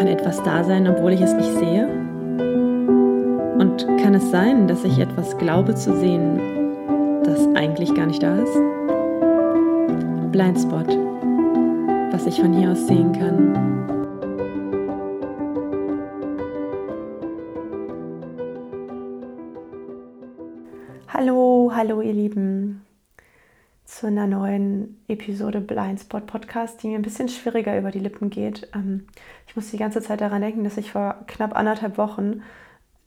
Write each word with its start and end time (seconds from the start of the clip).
Kann 0.00 0.08
etwas 0.08 0.42
da 0.42 0.64
sein, 0.64 0.88
obwohl 0.88 1.12
ich 1.12 1.20
es 1.20 1.34
nicht 1.34 1.58
sehe? 1.58 1.86
Und 3.58 3.86
kann 4.02 4.14
es 4.14 4.30
sein, 4.30 4.66
dass 4.66 4.82
ich 4.82 4.98
etwas 4.98 5.36
glaube 5.36 5.74
zu 5.74 5.94
sehen, 5.94 6.40
das 7.22 7.46
eigentlich 7.54 7.94
gar 7.94 8.06
nicht 8.06 8.22
da 8.22 8.34
ist? 8.38 8.58
Blindspot, 10.32 10.88
was 12.12 12.26
ich 12.26 12.40
von 12.40 12.54
hier 12.54 12.70
aus 12.70 12.86
sehen 12.86 13.12
kann. 13.12 13.52
Hallo, 21.08 21.70
hallo 21.74 22.00
ihr 22.00 22.14
Lieben 22.14 22.49
zu 24.00 24.06
einer 24.06 24.26
neuen 24.26 24.98
Episode 25.08 25.60
Blindspot 25.60 26.26
Podcast, 26.26 26.82
die 26.82 26.88
mir 26.88 26.94
ein 26.94 27.02
bisschen 27.02 27.28
schwieriger 27.28 27.76
über 27.76 27.90
die 27.90 27.98
Lippen 27.98 28.30
geht. 28.30 28.66
Ähm, 28.74 29.06
ich 29.46 29.56
muss 29.56 29.70
die 29.70 29.76
ganze 29.76 30.00
Zeit 30.00 30.22
daran 30.22 30.40
denken, 30.40 30.64
dass 30.64 30.78
ich 30.78 30.90
vor 30.90 31.16
knapp 31.26 31.54
anderthalb 31.54 31.98
Wochen 31.98 32.40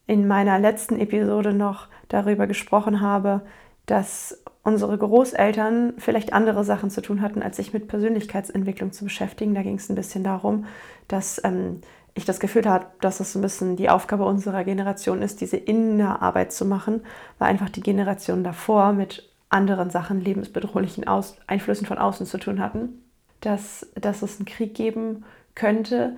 in 0.06 0.28
meiner 0.28 0.56
letzten 0.60 0.96
Episode 1.00 1.52
noch 1.52 1.88
darüber 2.06 2.46
gesprochen 2.46 3.00
habe, 3.00 3.40
dass 3.86 4.44
unsere 4.62 4.96
Großeltern 4.96 5.94
vielleicht 5.98 6.32
andere 6.32 6.62
Sachen 6.62 6.90
zu 6.90 7.02
tun 7.02 7.22
hatten, 7.22 7.42
als 7.42 7.56
sich 7.56 7.72
mit 7.72 7.88
Persönlichkeitsentwicklung 7.88 8.92
zu 8.92 9.02
beschäftigen. 9.02 9.56
Da 9.56 9.62
ging 9.62 9.74
es 9.74 9.88
ein 9.88 9.96
bisschen 9.96 10.22
darum, 10.22 10.66
dass 11.08 11.40
ähm, 11.42 11.80
ich 12.14 12.24
das 12.24 12.38
Gefühl 12.38 12.66
habe, 12.66 12.86
dass 13.00 13.18
es 13.18 13.34
ein 13.34 13.42
bisschen 13.42 13.74
die 13.74 13.90
Aufgabe 13.90 14.26
unserer 14.26 14.62
Generation 14.62 15.22
ist, 15.22 15.40
diese 15.40 15.56
Innenarbeit 15.56 16.52
zu 16.52 16.64
machen, 16.64 17.00
weil 17.40 17.48
einfach 17.48 17.68
die 17.68 17.82
Generation 17.82 18.44
davor 18.44 18.92
mit 18.92 19.33
anderen 19.54 19.90
Sachen, 19.90 20.20
lebensbedrohlichen 20.20 21.06
Aus 21.06 21.36
Einflüssen 21.46 21.86
von 21.86 21.98
außen 21.98 22.26
zu 22.26 22.38
tun 22.38 22.60
hatten, 22.60 23.02
dass, 23.40 23.86
dass 23.94 24.22
es 24.22 24.38
einen 24.38 24.46
Krieg 24.46 24.74
geben 24.74 25.24
könnte, 25.54 26.16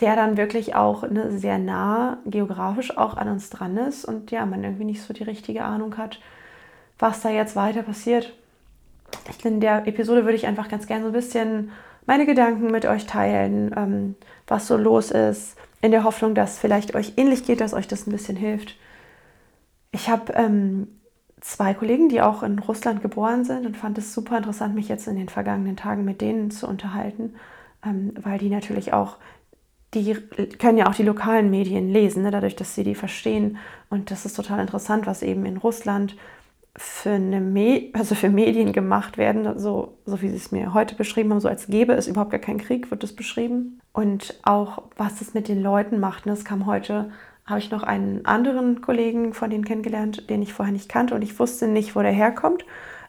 der 0.00 0.16
dann 0.16 0.36
wirklich 0.36 0.74
auch 0.74 1.08
ne, 1.08 1.36
sehr 1.38 1.58
nah 1.58 2.18
geografisch 2.26 2.96
auch 2.96 3.16
an 3.16 3.28
uns 3.28 3.50
dran 3.50 3.76
ist 3.76 4.04
und 4.04 4.30
ja, 4.30 4.44
man 4.44 4.64
irgendwie 4.64 4.84
nicht 4.84 5.02
so 5.02 5.14
die 5.14 5.22
richtige 5.22 5.64
Ahnung 5.64 5.96
hat, 5.96 6.20
was 6.98 7.22
da 7.22 7.30
jetzt 7.30 7.56
weiter 7.56 7.82
passiert. 7.82 8.32
In 9.44 9.60
der 9.60 9.86
Episode 9.86 10.24
würde 10.24 10.36
ich 10.36 10.46
einfach 10.46 10.68
ganz 10.68 10.86
gerne 10.86 11.04
so 11.04 11.10
ein 11.10 11.14
bisschen 11.14 11.70
meine 12.06 12.26
Gedanken 12.26 12.70
mit 12.70 12.84
euch 12.84 13.06
teilen, 13.06 13.72
ähm, 13.76 14.16
was 14.46 14.66
so 14.66 14.76
los 14.76 15.10
ist, 15.10 15.56
in 15.80 15.92
der 15.92 16.04
Hoffnung, 16.04 16.34
dass 16.34 16.58
vielleicht 16.58 16.94
euch 16.94 17.14
ähnlich 17.16 17.44
geht, 17.44 17.60
dass 17.60 17.72
euch 17.72 17.88
das 17.88 18.06
ein 18.06 18.12
bisschen 18.12 18.36
hilft. 18.36 18.76
Ich 19.92 20.08
habe 20.08 20.32
ähm, 20.34 20.88
zwei 21.44 21.74
Kollegen, 21.74 22.08
die 22.08 22.22
auch 22.22 22.42
in 22.42 22.58
Russland 22.58 23.02
geboren 23.02 23.44
sind 23.44 23.66
und 23.66 23.76
fand 23.76 23.98
es 23.98 24.14
super 24.14 24.38
interessant, 24.38 24.74
mich 24.74 24.88
jetzt 24.88 25.06
in 25.06 25.16
den 25.16 25.28
vergangenen 25.28 25.76
Tagen 25.76 26.02
mit 26.04 26.22
denen 26.22 26.50
zu 26.50 26.66
unterhalten, 26.66 27.34
ähm, 27.84 28.14
weil 28.18 28.38
die 28.38 28.48
natürlich 28.48 28.94
auch, 28.94 29.18
die 29.92 30.14
können 30.58 30.78
ja 30.78 30.88
auch 30.88 30.94
die 30.94 31.02
lokalen 31.02 31.50
Medien 31.50 31.90
lesen, 31.90 32.22
ne, 32.22 32.30
dadurch, 32.30 32.56
dass 32.56 32.74
sie 32.74 32.82
die 32.82 32.94
verstehen. 32.94 33.58
Und 33.90 34.10
das 34.10 34.24
ist 34.24 34.34
total 34.34 34.58
interessant, 34.58 35.06
was 35.06 35.22
eben 35.22 35.44
in 35.44 35.58
Russland 35.58 36.16
für, 36.76 37.10
eine 37.10 37.42
Me 37.42 37.90
also 37.92 38.14
für 38.14 38.30
Medien 38.30 38.72
gemacht 38.72 39.18
werden, 39.18 39.58
so, 39.58 39.98
so 40.06 40.22
wie 40.22 40.30
sie 40.30 40.36
es 40.36 40.50
mir 40.50 40.72
heute 40.72 40.94
beschrieben 40.94 41.30
haben, 41.30 41.40
so 41.40 41.48
als 41.48 41.66
gäbe 41.66 41.92
es 41.92 42.08
überhaupt 42.08 42.30
gar 42.30 42.40
keinen 42.40 42.58
Krieg, 42.58 42.90
wird 42.90 43.04
es 43.04 43.14
beschrieben. 43.14 43.80
Und 43.92 44.40
auch, 44.44 44.82
was 44.96 45.20
es 45.20 45.34
mit 45.34 45.48
den 45.48 45.62
Leuten 45.62 46.00
macht. 46.00 46.24
Ne, 46.24 46.32
das 46.32 46.46
kam 46.46 46.64
heute 46.64 47.12
habe 47.46 47.58
ich 47.58 47.70
noch 47.70 47.82
einen 47.82 48.24
anderen 48.24 48.80
Kollegen 48.80 49.34
von 49.34 49.50
denen 49.50 49.64
kennengelernt, 49.64 50.30
den 50.30 50.42
ich 50.42 50.54
vorher 50.54 50.72
nicht 50.72 50.88
kannte 50.88 51.14
und 51.14 51.22
ich 51.22 51.38
wusste 51.38 51.68
nicht, 51.68 51.94
wo 51.94 52.02
der 52.02 52.12
herkommt. 52.12 52.64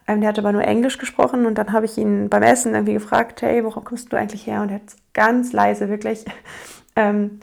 Ähm, 0.06 0.20
der 0.20 0.28
hat 0.28 0.38
aber 0.38 0.52
nur 0.52 0.62
Englisch 0.62 0.98
gesprochen 0.98 1.46
und 1.46 1.56
dann 1.56 1.72
habe 1.72 1.86
ich 1.86 1.96
ihn 1.96 2.28
beim 2.28 2.42
Essen 2.42 2.74
irgendwie 2.74 2.92
gefragt, 2.92 3.42
hey, 3.42 3.64
worauf 3.64 3.84
kommst 3.84 4.12
du 4.12 4.16
eigentlich 4.16 4.46
her? 4.46 4.62
Und 4.62 4.68
er 4.68 4.76
hat 4.76 4.96
ganz 5.14 5.52
leise 5.52 5.88
wirklich 5.88 6.24
ähm, 6.96 7.40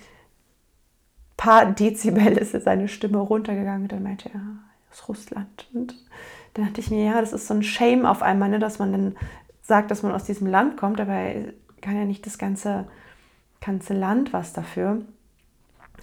paar 1.36 1.72
Dezibel 1.74 2.38
ist 2.38 2.52
seine 2.52 2.88
Stimme 2.88 3.18
runtergegangen 3.18 3.84
und 3.84 3.92
dann 3.92 4.04
meinte 4.04 4.30
er, 4.34 4.42
aus 4.92 5.10
Russland. 5.10 5.68
Und 5.74 5.96
dann 6.54 6.66
dachte 6.66 6.80
ich 6.80 6.92
mir, 6.92 7.06
ja, 7.06 7.20
das 7.20 7.34
ist 7.34 7.48
so 7.48 7.54
ein 7.54 7.64
Shame 7.64 8.06
auf 8.06 8.22
einmal, 8.22 8.50
ne, 8.50 8.60
dass 8.60 8.80
man 8.80 8.92
dann 8.92 9.16
sagt, 9.62 9.92
dass 9.92 10.04
man 10.04 10.12
aus 10.12 10.26
diesem 10.26 10.48
Land 10.48 10.78
kommt, 10.78 11.02
aber 11.02 11.18
kann 11.82 11.98
ja 11.98 12.06
nicht 12.06 12.26
das 12.26 12.38
ganze, 12.38 12.86
ganze 13.60 13.94
Land 13.94 14.32
was 14.32 14.54
dafür. 14.54 15.02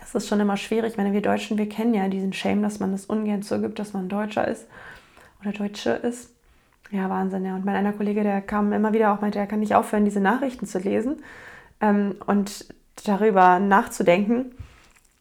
Das 0.00 0.14
ist 0.14 0.28
schon 0.28 0.40
immer 0.40 0.56
schwierig. 0.56 0.92
Ich 0.92 0.96
meine, 0.96 1.12
wir 1.12 1.22
Deutschen, 1.22 1.58
wir 1.58 1.68
kennen 1.68 1.94
ja 1.94 2.08
diesen 2.08 2.32
Shame, 2.32 2.62
dass 2.62 2.80
man 2.80 2.92
das 2.92 3.06
ungern 3.06 3.42
zugibt, 3.42 3.78
dass 3.78 3.92
man 3.92 4.08
Deutscher 4.08 4.48
ist 4.48 4.66
oder 5.40 5.52
Deutsche 5.52 5.90
ist. 5.90 6.34
Ja, 6.90 7.08
Wahnsinn, 7.08 7.44
ja. 7.44 7.54
Und 7.54 7.64
mein 7.64 7.76
einer 7.76 7.92
Kollege, 7.92 8.22
der 8.22 8.40
kam 8.40 8.72
immer 8.72 8.92
wieder 8.92 9.12
auch, 9.12 9.20
meinte, 9.20 9.38
er 9.38 9.46
kann 9.46 9.60
nicht 9.60 9.74
aufhören, 9.74 10.04
diese 10.04 10.20
Nachrichten 10.20 10.66
zu 10.66 10.78
lesen 10.78 11.22
ähm, 11.80 12.16
und 12.26 12.74
darüber 13.04 13.60
nachzudenken. 13.60 14.52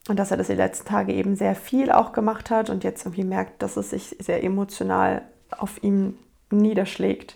Und 0.08 0.18
dass 0.18 0.32
er 0.32 0.38
das 0.38 0.48
die 0.48 0.54
letzten 0.54 0.88
Tage 0.88 1.14
eben 1.14 1.36
sehr 1.36 1.54
viel 1.56 1.92
auch 1.92 2.14
gemacht 2.14 2.50
hat 2.50 2.72
und 2.72 2.84
jetzt 2.84 3.06
irgendwie 3.06 3.24
merkt, 3.24 3.62
dass 3.62 3.78
es 3.78 3.92
sich 3.92 4.16
sehr 4.20 4.44
emotional 4.44 5.22
auf 5.52 5.84
ihm 5.84 6.18
niederschlägt. 6.50 7.36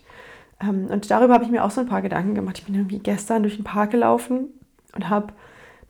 Ähm, 0.59 0.87
und 0.87 1.11
darüber 1.11 1.35
habe 1.35 1.43
ich 1.43 1.51
mir 1.51 1.63
auch 1.63 1.71
so 1.71 1.81
ein 1.81 1.87
paar 1.87 2.01
Gedanken 2.01 2.33
gemacht. 2.33 2.57
Ich 2.57 2.65
bin 2.65 2.73
irgendwie 2.73 2.99
gestern 2.99 3.43
durch 3.43 3.57
den 3.57 3.63
Park 3.63 3.91
gelaufen 3.91 4.47
und 4.95 5.09
habe 5.09 5.33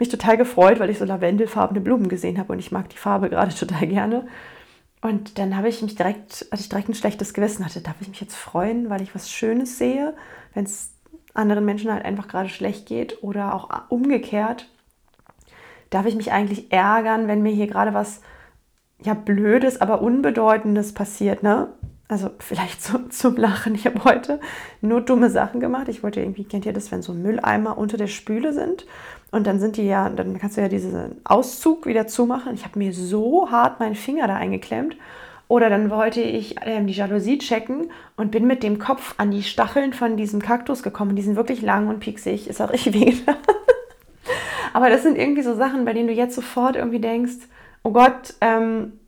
mich 0.04 0.10
total 0.10 0.38
gefreut, 0.38 0.80
weil 0.80 0.90
ich 0.90 1.00
so 1.00 1.06
lavendelfarbene 1.06 1.80
Blumen 1.80 2.10
gesehen 2.10 2.38
habe 2.38 2.52
und 2.54 2.60
ich 2.60 2.72
mag 2.72 2.90
die 2.90 2.98
Farbe 2.98 3.30
gerade 3.30 3.56
total 3.56 3.88
gerne. 3.88 4.28
Und 5.02 5.38
dann 5.38 5.58
habe 5.58 5.68
ich 5.68 5.82
mich 5.82 5.96
direkt, 5.96 6.48
als 6.52 6.62
ich 6.62 6.70
direkt 6.70 6.90
ein 6.90 6.94
schlechtes 6.94 7.34
Gewissen 7.34 7.66
hatte, 7.66 7.82
darf 7.82 7.96
ich 8.00 8.08
mich 8.08 8.22
jetzt 8.22 8.36
freuen, 8.36 8.90
weil 8.90 9.02
ich 9.02 9.16
was 9.16 9.32
Schönes 9.32 9.78
sehe, 9.78 10.14
wenn 10.54 10.66
es 10.66 10.92
anderen 11.34 11.66
Menschen 11.66 11.92
halt 11.92 12.06
einfach 12.06 12.28
gerade 12.28 12.48
schlecht 12.48 12.86
geht 12.86 13.22
oder 13.24 13.54
auch 13.54 13.70
umgekehrt. 13.90 14.70
Darf 15.90 16.06
ich 16.06 16.16
mich 16.16 16.32
eigentlich 16.32 16.72
ärgern, 16.72 17.28
wenn 17.28 17.42
mir 17.42 17.52
hier 17.52 17.68
gerade 17.68 17.94
was 17.94 18.22
ja 19.02 19.14
blödes, 19.14 19.82
aber 19.82 20.02
unbedeutendes 20.02 20.94
passiert, 20.94 21.44
ne? 21.44 21.74
Also 22.08 22.30
vielleicht 22.40 22.82
so, 22.84 23.00
zum 23.10 23.36
Lachen. 23.36 23.76
Ich 23.76 23.86
habe 23.86 24.04
heute 24.06 24.40
nur 24.82 25.02
dumme 25.02 25.30
Sachen 25.30 25.60
gemacht. 25.60 25.90
Ich 25.90 26.04
wollte 26.04 26.22
irgendwie, 26.22 26.46
kennt 26.46 26.66
ihr 26.66 26.74
das, 26.74 26.92
wenn 26.92 27.02
so 27.02 27.14
Mülleimer 27.14 27.78
unter 27.78 27.98
der 27.98 28.08
Spüle 28.08 28.54
sind 28.54 28.86
und 29.34 29.48
dann 29.48 29.60
sind 29.60 29.78
die 29.78 29.88
ja, 29.88 30.10
dann 30.10 30.38
kannst 30.38 30.58
du 30.58 30.62
ja 30.62 30.68
diesen 30.68 31.16
Auszug 31.24 31.88
wieder 31.88 32.06
zumachen. 32.06 32.54
Ich 32.54 32.66
habe 32.66 32.78
mir 32.78 32.94
so 32.94 33.50
hart 33.50 33.80
meinen 33.80 33.96
Finger 33.96 34.28
da 34.28 34.36
eingeklemmt. 34.36 34.96
Oder 35.48 35.72
dann 35.72 35.90
wollte 35.90 36.22
ich 36.22 36.62
äh, 36.62 36.84
die 36.84 36.94
Jalousie 36.94 37.40
checken 37.40 37.90
und 38.16 38.30
bin 38.30 38.46
mit 38.46 38.62
dem 38.62 38.78
Kopf 38.78 39.16
an 39.18 39.32
die 39.32 39.42
Stacheln 39.42 39.94
von 39.94 40.18
diesem 40.18 40.40
Kaktus 40.40 40.84
gekommen. 40.84 41.16
Die 41.16 41.24
sind 41.24 41.36
wirklich 41.36 41.64
lang 41.64 41.88
und 41.88 42.00
pieksig. 42.00 42.48
Ist 42.48 42.62
auch 42.62 42.72
richtig 42.72 42.94
wehgetan. 42.94 43.36
Aber 44.74 44.92
das 44.92 45.02
sind 45.02 45.18
irgendwie 45.18 45.42
so 45.42 45.56
Sachen, 45.56 45.84
bei 45.84 45.94
denen 45.94 46.10
du 46.10 46.14
jetzt 46.14 46.36
sofort 46.36 46.76
irgendwie 46.76 47.02
denkst, 47.02 47.48
oh 47.82 47.92
Gott, 47.92 48.36
ähm, 48.40 49.00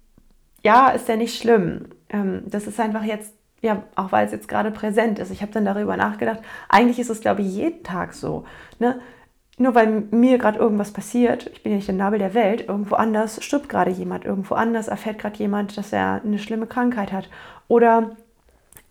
ja, 0.64 0.90
ist 0.90 1.08
ja 1.08 1.18
nicht 1.18 1.40
schlimm. 1.40 1.90
Ähm, 2.10 2.42
das 2.48 2.66
ist 2.66 2.80
einfach 2.80 3.04
jetzt, 3.04 3.32
ja, 3.62 3.84
auch 3.96 4.12
weil 4.12 4.26
es 4.26 4.32
jetzt 4.32 4.48
gerade 4.48 4.72
präsent 4.72 5.20
ist. 5.20 5.30
Ich 5.30 5.44
habe 5.44 5.52
dann 5.52 5.66
darüber 5.66 5.98
nachgedacht. 5.98 6.40
Eigentlich 6.68 6.98
ist 6.98 7.12
es, 7.12 7.22
glaube 7.22 7.44
ich, 7.44 7.54
jeden 7.54 7.84
Tag 7.84 8.16
so. 8.16 8.46
Ne? 8.80 9.00
Nur 9.58 9.74
weil 9.74 10.04
mir 10.12 10.38
gerade 10.38 10.60
irgendwas 10.60 10.92
passiert, 10.92 11.50
ich 11.54 11.64
bin 11.64 11.72
ja 11.72 11.78
nicht 11.78 11.88
der 11.88 11.96
Nabel 11.96 12.20
der 12.20 12.34
Welt, 12.34 12.68
irgendwo 12.68 12.96
anders 12.96 13.44
stirbt 13.44 13.70
gerade 13.70 13.92
jemand, 13.92 14.26
irgendwo 14.26 14.56
anders 14.56 14.88
erfährt 14.88 15.20
gerade 15.20 15.38
jemand, 15.38 15.78
dass 15.78 15.94
er 15.94 16.22
eine 16.24 16.40
schlimme 16.40 16.68
Krankheit 16.68 17.14
hat. 17.14 17.30
Oder 17.68 18.12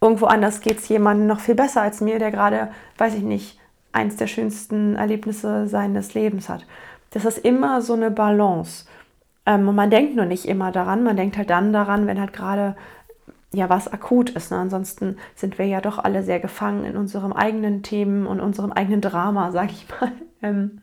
irgendwo 0.01 0.27
anders 0.27 0.63
geht 0.63 0.79
es 0.79 0.89
jemandem 0.89 1.27
noch 1.27 1.41
viel 1.41 1.55
besser 1.55 1.83
als 1.83 2.01
mir, 2.01 2.19
der 2.19 2.31
gerade, 2.31 2.69
weiß 2.97 3.15
ich 3.15 3.23
nicht, 3.23 3.59
eins 3.93 4.17
der 4.17 4.27
schönsten 4.27 4.97
Erlebnisse 4.97 5.69
seines 5.69 6.15
Lebens 6.15 6.49
hat. 6.49 6.67
Das 7.11 7.25
ist 7.25 7.39
immer 7.39 7.83
so 7.83 7.93
eine 7.93 8.11
Balance. 8.11 8.87
Ähm, 9.47 9.69
und 9.69 9.75
man 9.75 9.91
denkt 9.91 10.17
nur 10.17 10.25
nicht 10.25 10.47
immer 10.47 10.73
daran, 10.73 11.05
man 11.05 11.17
denkt 11.17 11.37
halt 11.37 11.51
dann 11.51 11.73
daran, 11.73 12.07
wenn 12.07 12.21
halt 12.21 12.33
gerade 12.33 12.75
ja 13.53 13.69
was 13.69 13.93
akut 13.93 14.31
ist. 14.31 14.51
Ne? 14.51 14.59
Ansonsten 14.59 15.19
sind 15.35 15.59
wir 15.59 15.67
ja 15.67 15.81
doch 15.81 15.99
alle 15.99 16.23
sehr 16.23 16.41
gefangen 16.41 16.85
in 16.85 16.97
unserem 16.97 17.33
eigenen 17.33 17.83
Themen 17.83 18.27
und 18.27 18.41
unserem 18.41 18.73
eigenen 18.73 19.01
Drama, 19.01 19.51
sag 19.53 19.71
ich 19.71 19.87
mal. 20.01 20.13
Ähm, 20.45 20.83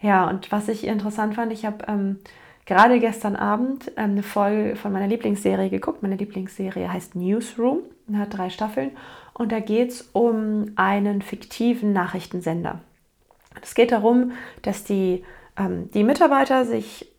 ja, 0.00 0.28
und 0.28 0.50
was 0.50 0.68
ich 0.68 0.86
interessant 0.86 1.34
fand, 1.34 1.52
ich 1.52 1.64
habe 1.64 1.84
ähm, 1.86 2.18
gerade 2.66 2.98
gestern 2.98 3.36
Abend 3.36 3.92
ähm, 3.96 4.12
eine 4.12 4.22
Folge 4.22 4.76
von 4.76 4.92
meiner 4.92 5.06
Lieblingsserie 5.06 5.70
geguckt. 5.70 6.02
Meine 6.02 6.16
Lieblingsserie 6.16 6.92
heißt 6.92 7.14
Newsroom, 7.14 7.80
hat 8.14 8.36
drei 8.36 8.50
Staffeln 8.50 8.90
und 9.34 9.52
da 9.52 9.60
geht 9.60 9.90
es 9.90 10.10
um 10.12 10.72
einen 10.76 11.22
fiktiven 11.22 11.92
Nachrichtensender. 11.92 12.80
Es 13.62 13.74
geht 13.74 13.92
darum, 13.92 14.32
dass 14.62 14.84
die, 14.84 15.24
ähm, 15.56 15.90
die 15.92 16.04
Mitarbeiter 16.04 16.64
sich 16.64 17.10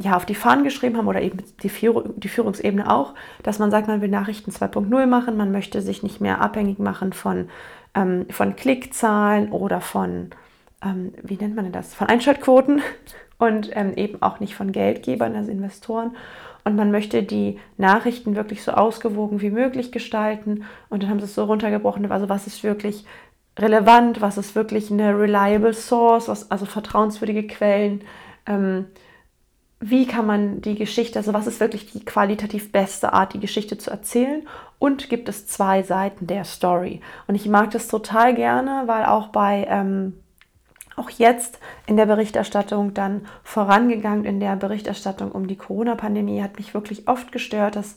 ja, 0.00 0.16
auf 0.16 0.24
die 0.24 0.34
Fahnen 0.34 0.64
geschrieben 0.64 0.96
haben 0.96 1.08
oder 1.08 1.20
eben 1.20 1.38
die, 1.62 1.68
Führung, 1.68 2.18
die 2.18 2.28
Führungsebene 2.28 2.90
auch, 2.90 3.14
dass 3.42 3.58
man 3.58 3.70
sagt, 3.70 3.86
man 3.86 4.00
will 4.00 4.08
Nachrichten 4.08 4.50
2.0 4.50 5.06
machen, 5.06 5.36
man 5.36 5.52
möchte 5.52 5.82
sich 5.82 6.02
nicht 6.02 6.20
mehr 6.20 6.40
abhängig 6.40 6.78
machen 6.78 7.12
von, 7.12 7.50
ähm, 7.94 8.26
von 8.30 8.56
Klickzahlen 8.56 9.52
oder 9.52 9.80
von, 9.80 10.30
ähm, 10.82 11.12
wie 11.22 11.36
nennt 11.36 11.56
man 11.56 11.64
denn 11.64 11.72
das, 11.72 11.94
von 11.94 12.08
Einschaltquoten 12.08 12.82
und 13.38 13.70
ähm, 13.74 13.94
eben 13.94 14.22
auch 14.22 14.40
nicht 14.40 14.54
von 14.54 14.72
Geldgebern, 14.72 15.34
also 15.34 15.50
Investoren. 15.50 16.16
Und 16.64 16.76
man 16.76 16.90
möchte 16.90 17.22
die 17.22 17.58
Nachrichten 17.78 18.36
wirklich 18.36 18.62
so 18.62 18.72
ausgewogen 18.72 19.40
wie 19.40 19.50
möglich 19.50 19.92
gestalten. 19.92 20.64
Und 20.90 21.02
dann 21.02 21.10
haben 21.10 21.18
sie 21.18 21.24
es 21.24 21.34
so 21.34 21.44
runtergebrochen, 21.44 22.10
also 22.12 22.28
was 22.28 22.46
ist 22.46 22.62
wirklich 22.62 23.06
relevant, 23.58 24.20
was 24.20 24.38
ist 24.38 24.54
wirklich 24.54 24.90
eine 24.90 25.18
reliable 25.18 25.74
Source, 25.74 26.28
was, 26.28 26.50
also 26.50 26.66
vertrauenswürdige 26.66 27.46
Quellen. 27.46 28.02
Ähm, 28.46 28.86
wie 29.80 30.06
kann 30.06 30.26
man 30.26 30.60
die 30.60 30.74
Geschichte, 30.74 31.18
also 31.18 31.32
was 31.32 31.46
ist 31.46 31.58
wirklich 31.58 31.90
die 31.90 32.04
qualitativ 32.04 32.70
beste 32.70 33.14
Art, 33.14 33.32
die 33.32 33.40
Geschichte 33.40 33.78
zu 33.78 33.90
erzählen 33.90 34.46
und 34.78 35.08
gibt 35.08 35.28
es 35.30 35.46
zwei 35.46 35.82
Seiten 35.82 36.26
der 36.26 36.44
Story. 36.44 37.00
Und 37.26 37.34
ich 37.34 37.48
mag 37.48 37.70
das 37.70 37.88
total 37.88 38.34
gerne, 38.34 38.82
weil 38.86 39.06
auch 39.06 39.28
bei, 39.28 39.66
ähm, 39.70 40.19
auch 41.00 41.10
jetzt 41.10 41.58
in 41.86 41.96
der 41.96 42.06
Berichterstattung 42.06 42.94
dann 42.94 43.26
vorangegangen, 43.42 44.24
in 44.24 44.38
der 44.38 44.54
Berichterstattung 44.56 45.32
um 45.32 45.46
die 45.46 45.56
Corona-Pandemie, 45.56 46.42
hat 46.42 46.58
mich 46.58 46.74
wirklich 46.74 47.08
oft 47.08 47.32
gestört, 47.32 47.76
dass 47.76 47.96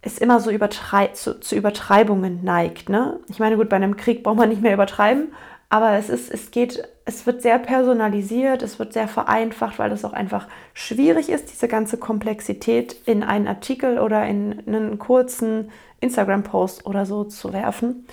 es 0.00 0.18
immer 0.18 0.40
so 0.40 0.50
übertrei 0.50 1.08
zu, 1.08 1.38
zu 1.40 1.54
Übertreibungen 1.54 2.42
neigt. 2.42 2.88
Ne? 2.88 3.20
Ich 3.28 3.38
meine, 3.38 3.56
gut, 3.56 3.68
bei 3.68 3.76
einem 3.76 3.96
Krieg 3.96 4.22
braucht 4.22 4.36
man 4.36 4.48
nicht 4.48 4.62
mehr 4.62 4.74
übertreiben, 4.74 5.32
aber 5.70 5.92
es 5.92 6.08
ist, 6.08 6.30
es 6.32 6.50
geht, 6.50 6.82
es 7.04 7.26
wird 7.26 7.42
sehr 7.42 7.58
personalisiert, 7.58 8.62
es 8.62 8.78
wird 8.78 8.92
sehr 8.92 9.08
vereinfacht, 9.08 9.78
weil 9.78 9.92
es 9.92 10.04
auch 10.04 10.14
einfach 10.14 10.46
schwierig 10.72 11.28
ist, 11.28 11.50
diese 11.52 11.68
ganze 11.68 11.98
Komplexität 11.98 12.96
in 13.04 13.22
einen 13.22 13.48
Artikel 13.48 13.98
oder 13.98 14.26
in 14.26 14.62
einen 14.66 14.98
kurzen 14.98 15.70
Instagram-Post 16.00 16.86
oder 16.86 17.04
so 17.04 17.24
zu 17.24 17.52
werfen. 17.52 18.06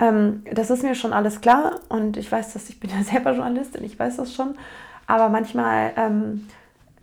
Ähm, 0.00 0.42
das 0.52 0.70
ist 0.70 0.82
mir 0.82 0.94
schon 0.94 1.12
alles 1.12 1.40
klar 1.40 1.80
und 1.88 2.16
ich 2.16 2.30
weiß, 2.30 2.52
dass 2.52 2.68
ich 2.68 2.80
bin 2.80 2.90
ja 2.96 3.02
selber 3.04 3.32
Journalistin, 3.32 3.84
ich 3.84 3.98
weiß 3.98 4.16
das 4.16 4.34
schon. 4.34 4.56
Aber 5.06 5.28
manchmal 5.28 5.92
ähm, 5.96 6.46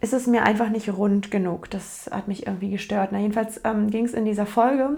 ist 0.01 0.13
es 0.13 0.27
mir 0.27 0.43
einfach 0.43 0.69
nicht 0.69 0.91
rund 0.91 1.31
genug. 1.31 1.69
Das 1.69 2.09
hat 2.11 2.27
mich 2.27 2.47
irgendwie 2.47 2.71
gestört. 2.71 3.09
Na, 3.11 3.19
jedenfalls 3.19 3.61
ähm, 3.63 3.89
ging 3.89 4.05
es 4.05 4.13
in 4.13 4.25
dieser 4.25 4.45
Folge 4.45 4.97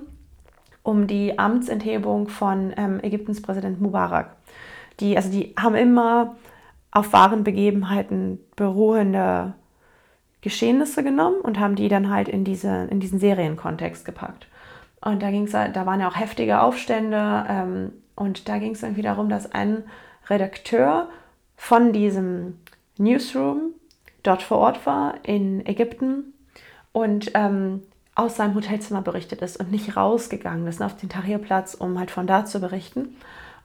um 0.81 1.07
die 1.07 1.37
Amtsenthebung 1.37 2.29
von 2.29 2.73
ähm, 2.77 2.99
Ägyptens 3.03 3.41
Präsident 3.41 3.81
Mubarak 3.81 4.35
die, 4.99 5.15
also 5.17 5.29
die 5.29 5.53
haben 5.57 5.75
immer 5.75 6.35
auf 6.91 7.13
wahren 7.13 7.43
Begebenheiten 7.43 8.39
beruhende 8.55 9.53
Geschehnisse 10.41 11.03
genommen 11.03 11.39
und 11.41 11.59
haben 11.59 11.75
die 11.75 11.89
dann 11.89 12.09
halt 12.09 12.27
in, 12.27 12.43
diese, 12.43 12.87
in 12.89 12.99
diesen 12.99 13.19
Serienkontext 13.19 14.05
gepackt. 14.05 14.47
Und 15.01 15.21
da 15.21 15.31
ging's, 15.31 15.51
da 15.51 15.85
waren 15.85 16.01
ja 16.01 16.09
auch 16.09 16.19
heftige 16.19 16.61
Aufstände 16.61 17.45
ähm, 17.47 17.91
und 18.15 18.49
da 18.49 18.57
ging 18.57 18.73
es 18.73 18.83
irgendwie 18.83 19.01
darum, 19.01 19.29
dass 19.29 19.51
ein 19.51 19.83
Redakteur 20.29 21.09
von 21.55 21.93
diesem 21.93 22.59
Newsroom 22.97 23.73
dort 24.23 24.43
vor 24.43 24.57
Ort 24.57 24.85
war 24.85 25.15
in 25.23 25.65
Ägypten 25.65 26.33
und 26.91 27.31
ähm, 27.33 27.83
aus 28.15 28.35
seinem 28.35 28.55
Hotelzimmer 28.55 29.01
berichtet 29.01 29.41
ist 29.41 29.57
und 29.57 29.71
nicht 29.71 29.95
rausgegangen 29.95 30.67
ist 30.67 30.81
auf 30.81 30.97
den 30.97 31.07
Tahrirplatz, 31.07 31.73
um 31.73 31.97
halt 31.97 32.11
von 32.11 32.27
da 32.27 32.43
zu 32.43 32.59
berichten. 32.59 33.15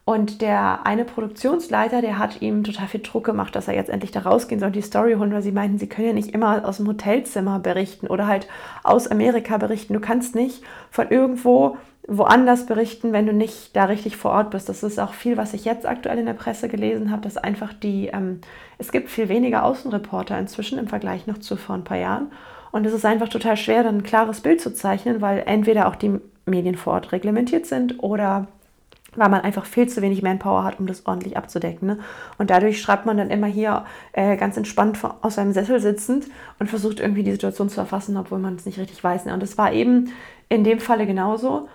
Und 0.06 0.42
der 0.42 0.84
eine 0.84 1.06
Produktionsleiter, 1.06 2.02
der 2.02 2.18
hat 2.18 2.42
ihm 2.42 2.62
total 2.62 2.88
viel 2.88 3.00
Druck 3.00 3.24
gemacht, 3.24 3.56
dass 3.56 3.68
er 3.68 3.74
jetzt 3.74 3.88
endlich 3.88 4.10
da 4.10 4.20
rausgehen 4.20 4.58
soll 4.60 4.66
und 4.66 4.76
die 4.76 4.82
Story 4.82 5.14
holen, 5.14 5.32
weil 5.32 5.42
sie 5.42 5.52
meinten, 5.52 5.78
sie 5.78 5.88
können 5.88 6.08
ja 6.08 6.12
nicht 6.12 6.34
immer 6.34 6.68
aus 6.68 6.76
dem 6.76 6.86
Hotelzimmer 6.86 7.58
berichten 7.58 8.08
oder 8.08 8.26
halt 8.26 8.46
aus 8.82 9.08
Amerika 9.08 9.56
berichten. 9.56 9.94
Du 9.94 10.00
kannst 10.00 10.34
nicht 10.34 10.62
von 10.90 11.08
irgendwo 11.08 11.78
woanders 12.06 12.66
berichten, 12.66 13.12
wenn 13.12 13.24
du 13.26 13.32
nicht 13.32 13.74
da 13.74 13.84
richtig 13.84 14.18
vor 14.18 14.32
Ort 14.32 14.50
bist. 14.50 14.68
Das 14.68 14.82
ist 14.82 15.00
auch 15.00 15.14
viel, 15.14 15.38
was 15.38 15.54
ich 15.54 15.64
jetzt 15.64 15.86
aktuell 15.86 16.18
in 16.18 16.26
der 16.26 16.34
Presse 16.34 16.68
gelesen 16.68 17.10
habe, 17.10 17.22
dass 17.22 17.38
einfach 17.38 17.72
die, 17.72 18.08
ähm, 18.08 18.42
es 18.76 18.92
gibt 18.92 19.08
viel 19.08 19.30
weniger 19.30 19.64
Außenreporter 19.64 20.38
inzwischen 20.38 20.78
im 20.78 20.88
Vergleich 20.88 21.26
noch 21.26 21.38
zu 21.38 21.56
vor 21.56 21.76
ein 21.76 21.84
paar 21.84 21.96
Jahren. 21.96 22.30
Und 22.72 22.84
es 22.84 22.92
ist 22.92 23.06
einfach 23.06 23.30
total 23.30 23.56
schwer, 23.56 23.84
dann 23.84 23.98
ein 23.98 24.02
klares 24.02 24.42
Bild 24.42 24.60
zu 24.60 24.74
zeichnen, 24.74 25.22
weil 25.22 25.44
entweder 25.46 25.88
auch 25.88 25.96
die 25.96 26.20
Medien 26.44 26.74
vor 26.74 26.92
Ort 26.92 27.12
reglementiert 27.12 27.64
sind 27.64 28.02
oder 28.02 28.48
weil 29.16 29.28
man 29.28 29.40
einfach 29.40 29.64
viel 29.64 29.88
zu 29.88 30.02
wenig 30.02 30.22
Manpower 30.22 30.64
hat, 30.64 30.80
um 30.80 30.86
das 30.86 31.06
ordentlich 31.06 31.36
abzudecken. 31.36 31.88
Ne? 31.88 31.98
Und 32.38 32.50
dadurch 32.50 32.80
schreibt 32.80 33.06
man 33.06 33.16
dann 33.16 33.30
immer 33.30 33.46
hier 33.46 33.84
äh, 34.12 34.36
ganz 34.36 34.56
entspannt 34.56 34.98
aus 35.22 35.34
seinem 35.34 35.52
Sessel 35.52 35.80
sitzend 35.80 36.26
und 36.58 36.68
versucht 36.68 37.00
irgendwie 37.00 37.22
die 37.22 37.32
Situation 37.32 37.68
zu 37.68 37.80
erfassen, 37.80 38.16
obwohl 38.16 38.38
man 38.38 38.56
es 38.56 38.66
nicht 38.66 38.78
richtig 38.78 39.02
weiß. 39.02 39.26
Ne? 39.26 39.34
Und 39.34 39.42
das 39.42 39.58
war 39.58 39.72
eben 39.72 40.10
in 40.48 40.64
dem 40.64 40.80
Falle 40.80 41.06
genauso. 41.06 41.68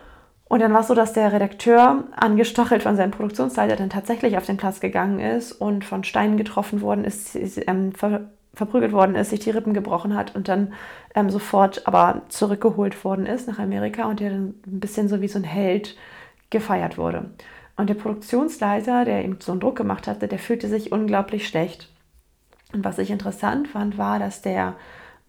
Und 0.49 0.61
dann 0.61 0.73
war 0.73 0.81
es 0.81 0.87
so, 0.87 0.95
dass 0.95 1.13
der 1.13 1.31
Redakteur, 1.31 2.05
angestachelt 2.15 2.81
von 2.81 2.95
seinem 2.95 3.11
Produktionsleiter, 3.11 3.75
dann 3.75 3.91
tatsächlich 3.91 4.35
auf 4.35 4.47
den 4.47 4.57
Platz 4.57 4.79
gegangen 4.79 5.19
ist 5.19 5.51
und 5.51 5.85
von 5.85 6.03
Steinen 6.03 6.37
getroffen 6.37 6.81
worden 6.81 7.05
ist, 7.05 7.37
ähm, 7.67 7.93
ver 7.93 8.29
verprügelt 8.55 8.91
worden 8.91 9.15
ist, 9.15 9.29
sich 9.29 9.39
die 9.39 9.51
Rippen 9.51 9.73
gebrochen 9.73 10.15
hat 10.15 10.35
und 10.35 10.49
dann 10.49 10.73
ähm, 11.15 11.29
sofort 11.29 11.87
aber 11.87 12.23
zurückgeholt 12.29 13.05
worden 13.05 13.25
ist 13.25 13.47
nach 13.47 13.59
Amerika 13.59 14.05
und 14.05 14.19
der 14.19 14.31
dann 14.31 14.55
ein 14.67 14.79
bisschen 14.79 15.07
so 15.07 15.21
wie 15.21 15.27
so 15.27 15.39
ein 15.39 15.43
Held 15.43 15.95
gefeiert 16.49 16.97
wurde. 16.97 17.31
Und 17.77 17.89
der 17.89 17.95
Produktionsleiter, 17.95 19.05
der 19.05 19.23
ihm 19.23 19.37
so 19.39 19.51
einen 19.53 19.61
Druck 19.61 19.77
gemacht 19.77 20.07
hatte, 20.07 20.27
der 20.27 20.39
fühlte 20.39 20.67
sich 20.67 20.91
unglaublich 20.91 21.47
schlecht. 21.47 21.89
Und 22.73 22.83
was 22.83 22.99
ich 22.99 23.09
interessant 23.09 23.67
fand, 23.67 23.97
war, 23.97 24.19
dass 24.19 24.41
der, 24.41 24.75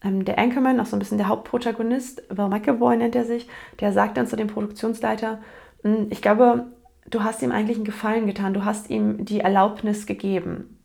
ähm, 0.02 0.25
der 0.25 0.38
Anchorman, 0.38 0.81
auch 0.81 0.87
so 0.87 0.96
ein 0.96 0.99
bisschen 0.99 1.19
der 1.19 1.28
Hauptprotagonist, 1.28 2.22
Will 2.28 2.49
McAvoy 2.49 2.96
nennt 2.96 3.14
er 3.14 3.25
sich, 3.25 3.49
der 3.78 3.93
sagt 3.93 4.17
dann 4.17 4.26
zu 4.26 4.37
dem 4.37 4.49
Produktionsleiter, 4.49 5.40
hm, 5.82 6.08
ich 6.11 6.22
glaube, 6.22 6.67
du 7.08 7.22
hast 7.22 7.43
ihm 7.43 7.52
eigentlich 7.52 7.76
einen 7.76 7.84
Gefallen 7.84 8.26
getan, 8.26 8.52
du 8.52 8.64
hast 8.64 8.90
ihm 8.90 9.25
die 9.25 9.40
Erlaubnis 9.40 10.06
gegeben. 10.06 10.80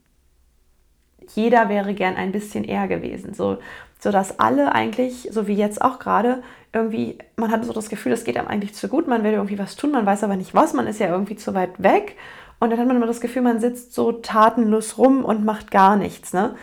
Jeder 1.34 1.70
wäre 1.70 1.94
gern 1.94 2.16
ein 2.16 2.32
bisschen 2.32 2.64
eher 2.64 2.88
gewesen, 2.88 3.34
so, 3.34 3.58
sodass 4.00 4.40
alle 4.40 4.74
eigentlich, 4.74 5.30
so 5.32 5.48
wie 5.48 5.56
jetzt 5.56 5.82
auch 5.82 6.00
gerade, 6.00 6.44
irgendwie, 6.74 7.18
man 7.38 7.52
hat 7.52 7.66
so 7.66 7.74
das 7.74 7.90
Gefühl, 7.90 8.12
es 8.12 8.24
geht 8.24 8.38
einem 8.38 8.48
eigentlich 8.48 8.74
zu 8.74 8.88
gut, 8.90 9.08
man 9.08 9.24
will 9.24 9.32
irgendwie 9.32 9.58
was 9.58 9.76
tun, 9.76 9.92
man 9.92 10.06
weiß 10.06 10.24
aber 10.24 10.36
nicht 10.36 10.54
was, 10.54 10.74
man 10.74 10.88
ist 10.88 11.00
ja 11.00 11.08
irgendwie 11.08 11.36
zu 11.38 11.54
weit 11.54 11.82
weg. 11.82 12.18
Und 12.60 12.70
dann 12.70 12.80
hat 12.80 12.88
man 12.88 12.98
immer 12.98 13.08
das 13.08 13.22
Gefühl, 13.22 13.42
man 13.42 13.60
sitzt 13.60 13.94
so 13.94 14.12
tatenlos 14.12 14.98
rum 14.98 15.26
und 15.26 15.46
macht 15.46 15.72
gar 15.72 15.96
nichts. 15.96 16.34
Ne? 16.34 16.56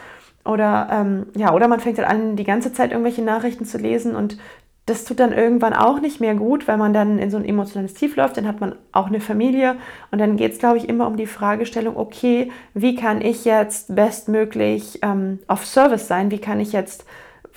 Oder, 0.44 0.88
ähm, 0.90 1.26
ja, 1.36 1.52
oder 1.52 1.68
man 1.68 1.80
fängt 1.80 1.98
halt 1.98 2.08
an, 2.08 2.36
die 2.36 2.44
ganze 2.44 2.72
Zeit 2.72 2.90
irgendwelche 2.90 3.22
Nachrichten 3.22 3.64
zu 3.64 3.78
lesen 3.78 4.16
und 4.16 4.38
das 4.87 5.05
tut 5.05 5.20
dann 5.20 5.32
irgendwann 5.32 5.75
auch 5.75 6.00
nicht 6.00 6.20
mehr 6.20 6.34
gut, 6.34 6.67
weil 6.67 6.76
man 6.76 6.93
dann 6.93 7.19
in 7.19 7.31
so 7.31 7.37
ein 7.37 7.44
emotionales 7.44 7.94
Tief 7.94 8.17
läuft. 8.17 8.37
Dann 8.37 8.49
hat 8.49 8.61
man 8.61 8.75
auch 8.90 9.06
eine 9.06 9.20
Familie 9.20 9.76
und 10.11 10.19
dann 10.19 10.37
geht 10.37 10.52
es, 10.52 10.58
glaube 10.58 10.79
ich, 10.79 10.88
immer 10.88 11.06
um 11.06 11.17
die 11.17 11.26
Fragestellung, 11.26 11.96
okay, 11.96 12.50
wie 12.75 12.96
kann 12.96 13.20
ich 13.20 13.44
jetzt 13.44 13.94
bestmöglich 13.94 14.99
ähm, 15.02 15.38
auf 15.46 15.67
Service 15.67 16.08
sein? 16.08 16.31
Wie 16.32 16.38
kann 16.38 16.58
ich 16.58 16.73
jetzt 16.73 17.06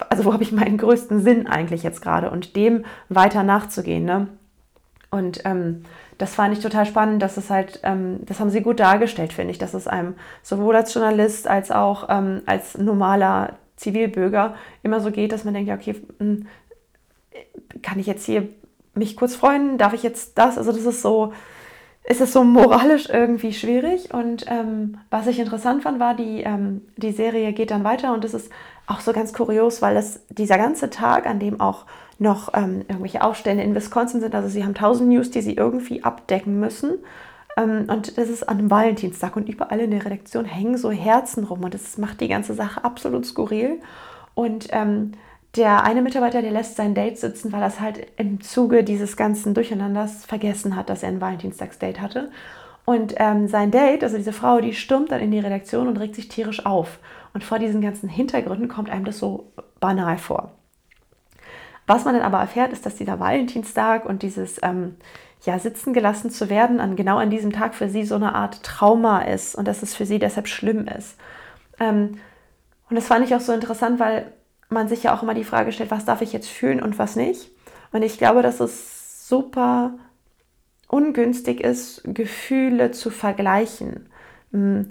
also 0.09 0.25
wo 0.25 0.33
habe 0.33 0.43
ich 0.43 0.51
meinen 0.51 0.77
größten 0.77 1.21
Sinn 1.21 1.47
eigentlich 1.47 1.83
jetzt 1.83 2.01
gerade 2.01 2.29
und 2.29 2.55
dem 2.55 2.85
weiter 3.09 3.43
nachzugehen. 3.43 4.05
Ne? 4.05 4.27
Und 5.11 5.45
ähm, 5.45 5.83
das 6.17 6.35
fand 6.35 6.53
ich 6.53 6.63
total 6.63 6.85
spannend, 6.85 7.21
dass 7.21 7.37
es 7.37 7.49
halt, 7.49 7.79
ähm, 7.83 8.19
das 8.25 8.39
haben 8.39 8.49
sie 8.49 8.61
gut 8.61 8.79
dargestellt, 8.79 9.33
finde 9.33 9.51
ich, 9.51 9.57
dass 9.57 9.73
es 9.73 9.87
einem 9.87 10.15
sowohl 10.43 10.75
als 10.75 10.93
Journalist 10.93 11.47
als 11.47 11.71
auch 11.71 12.07
ähm, 12.09 12.41
als 12.45 12.77
normaler 12.77 13.53
Zivilbürger 13.75 14.55
immer 14.83 15.01
so 15.01 15.11
geht, 15.11 15.31
dass 15.31 15.43
man 15.43 15.53
denkt, 15.53 15.67
ja, 15.67 15.75
okay, 15.75 15.95
hm, 16.19 16.47
kann 17.81 17.99
ich 17.99 18.07
jetzt 18.07 18.25
hier 18.25 18.47
mich 18.93 19.15
kurz 19.15 19.35
freuen? 19.35 19.77
Darf 19.77 19.93
ich 19.93 20.03
jetzt 20.03 20.37
das? 20.37 20.57
Also 20.57 20.71
das 20.71 20.85
ist 20.85 21.01
so, 21.01 21.33
ist 22.03 22.21
es 22.21 22.33
so 22.33 22.43
moralisch 22.43 23.09
irgendwie 23.09 23.53
schwierig. 23.53 24.13
Und 24.13 24.45
ähm, 24.47 24.97
was 25.09 25.27
ich 25.27 25.39
interessant 25.39 25.83
fand, 25.83 25.99
war, 25.99 26.15
die, 26.15 26.41
ähm, 26.41 26.81
die 26.97 27.11
Serie 27.11 27.53
geht 27.53 27.71
dann 27.71 27.83
weiter 27.83 28.13
und 28.13 28.23
es 28.23 28.33
ist 28.33 28.51
auch 28.87 28.99
so 28.99 29.13
ganz 29.13 29.33
kurios, 29.33 29.81
weil 29.81 29.95
das 29.95 30.21
dieser 30.29 30.57
ganze 30.57 30.89
Tag, 30.89 31.25
an 31.25 31.39
dem 31.39 31.59
auch 31.59 31.85
noch 32.19 32.53
ähm, 32.53 32.85
irgendwelche 32.87 33.23
Aufstände 33.23 33.63
in 33.63 33.75
Wisconsin 33.75 34.21
sind, 34.21 34.35
also 34.35 34.47
sie 34.47 34.63
haben 34.63 34.75
tausend 34.75 35.09
News, 35.09 35.31
die 35.31 35.41
sie 35.41 35.55
irgendwie 35.55 36.03
abdecken 36.03 36.59
müssen. 36.59 36.93
Ähm, 37.57 37.87
und 37.89 38.17
das 38.17 38.29
ist 38.29 38.47
an 38.47 38.59
einem 38.59 38.71
Valentinstag 38.71 39.35
und 39.35 39.49
überall 39.49 39.79
in 39.79 39.91
der 39.91 40.05
Redaktion 40.05 40.45
hängen 40.45 40.77
so 40.77 40.91
Herzen 40.91 41.43
rum 41.43 41.63
und 41.63 41.73
das 41.73 41.97
macht 41.97 42.21
die 42.21 42.27
ganze 42.27 42.53
Sache 42.53 42.83
absolut 42.83 43.25
skurril. 43.25 43.79
Und 44.35 44.67
ähm, 44.71 45.13
der 45.55 45.83
eine 45.83 46.01
Mitarbeiter, 46.01 46.41
der 46.41 46.51
lässt 46.51 46.75
sein 46.75 46.93
Date 46.93 47.17
sitzen, 47.17 47.51
weil 47.51 47.61
er 47.61 47.67
es 47.67 47.79
halt 47.79 48.07
im 48.17 48.41
Zuge 48.41 48.83
dieses 48.83 49.15
ganzen 49.15 49.53
Durcheinanders 49.53 50.25
vergessen 50.25 50.75
hat, 50.75 50.89
dass 50.89 51.03
er 51.03 51.09
ein 51.09 51.21
Valentinstagsdate 51.21 52.01
hatte. 52.01 52.31
Und 52.85 53.15
ähm, 53.17 53.47
sein 53.47 53.71
Date, 53.71 54.03
also 54.03 54.17
diese 54.17 54.33
Frau, 54.33 54.61
die 54.61 54.73
stürmt 54.73 55.11
dann 55.11 55.21
in 55.21 55.31
die 55.31 55.39
Redaktion 55.39 55.87
und 55.87 55.97
regt 55.97 56.15
sich 56.15 56.27
tierisch 56.27 56.65
auf. 56.65 56.99
Und 57.33 57.43
vor 57.43 57.57
diesen 57.57 57.81
ganzen 57.81 58.09
Hintergründen 58.09 58.67
kommt 58.67 58.89
einem 58.89 59.05
das 59.05 59.17
so 59.17 59.51
banal 59.79 60.17
vor. 60.17 60.51
Was 61.87 62.05
man 62.05 62.15
dann 62.15 62.23
aber 62.23 62.39
erfährt, 62.39 62.71
ist, 62.71 62.85
dass 62.85 62.95
dieser 62.95 63.19
Valentinstag 63.19 64.05
und 64.05 64.23
dieses 64.23 64.59
ähm, 64.63 64.95
ja, 65.43 65.59
sitzen 65.59 65.93
gelassen 65.93 66.31
zu 66.31 66.49
werden 66.49 66.79
an 66.79 66.95
genau 66.95 67.17
an 67.17 67.29
diesem 67.29 67.51
Tag 67.51 67.75
für 67.75 67.89
sie 67.89 68.03
so 68.03 68.15
eine 68.15 68.33
Art 68.33 68.63
Trauma 68.63 69.21
ist 69.21 69.55
und 69.55 69.67
dass 69.67 69.83
es 69.83 69.95
für 69.95 70.05
sie 70.05 70.19
deshalb 70.19 70.47
schlimm 70.47 70.87
ist. 70.87 71.17
Ähm, 71.79 72.17
und 72.89 72.95
das 72.95 73.07
fand 73.07 73.25
ich 73.25 73.35
auch 73.35 73.41
so 73.41 73.53
interessant, 73.53 73.99
weil 73.99 74.31
man 74.69 74.87
sich 74.87 75.03
ja 75.03 75.15
auch 75.15 75.23
immer 75.23 75.33
die 75.33 75.43
Frage 75.43 75.71
stellt, 75.71 75.91
was 75.91 76.05
darf 76.05 76.21
ich 76.21 76.33
jetzt 76.33 76.49
fühlen 76.49 76.81
und 76.81 76.97
was 76.99 77.15
nicht. 77.15 77.51
Und 77.91 78.03
ich 78.03 78.17
glaube, 78.17 78.41
dass 78.41 78.59
es 78.59 79.27
super 79.27 79.93
ungünstig 80.87 81.61
ist, 81.61 82.01
Gefühle 82.05 82.91
zu 82.91 83.09
vergleichen. 83.09 84.09
Hm, 84.51 84.89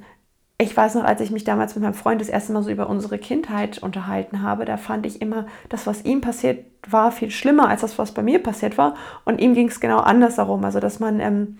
ich 0.56 0.76
weiß 0.76 0.94
noch, 0.94 1.04
als 1.04 1.20
ich 1.20 1.30
mich 1.30 1.44
damals 1.44 1.74
mit 1.74 1.82
meinem 1.82 1.94
Freund 1.94 2.20
das 2.20 2.28
erste 2.28 2.52
Mal 2.52 2.62
so 2.62 2.70
über 2.70 2.88
unsere 2.88 3.18
Kindheit 3.18 3.78
unterhalten 3.82 4.42
habe, 4.42 4.64
da 4.64 4.76
fand 4.76 5.04
ich 5.04 5.20
immer, 5.20 5.46
das, 5.68 5.86
was 5.86 6.04
ihm 6.04 6.20
passiert 6.20 6.64
war, 6.88 7.10
viel 7.10 7.30
schlimmer 7.30 7.68
als 7.68 7.80
das, 7.80 7.98
was 7.98 8.12
bei 8.12 8.22
mir 8.22 8.42
passiert 8.42 8.78
war. 8.78 8.94
Und 9.24 9.40
ihm 9.40 9.54
ging 9.54 9.68
es 9.68 9.80
genau 9.80 9.98
andersherum. 9.98 10.64
Also, 10.64 10.78
dass 10.78 11.00
man, 11.00 11.18
ähm, 11.18 11.58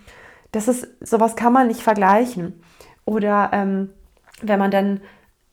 das 0.53 0.69
ist, 0.69 0.87
sowas 1.01 1.35
kann 1.35 1.53
man 1.53 1.67
nicht 1.67 1.81
vergleichen. 1.81 2.61
Oder 3.05 3.51
ähm, 3.53 3.91
wenn 4.43 4.61
man 4.61 4.71
dann, 4.71 5.01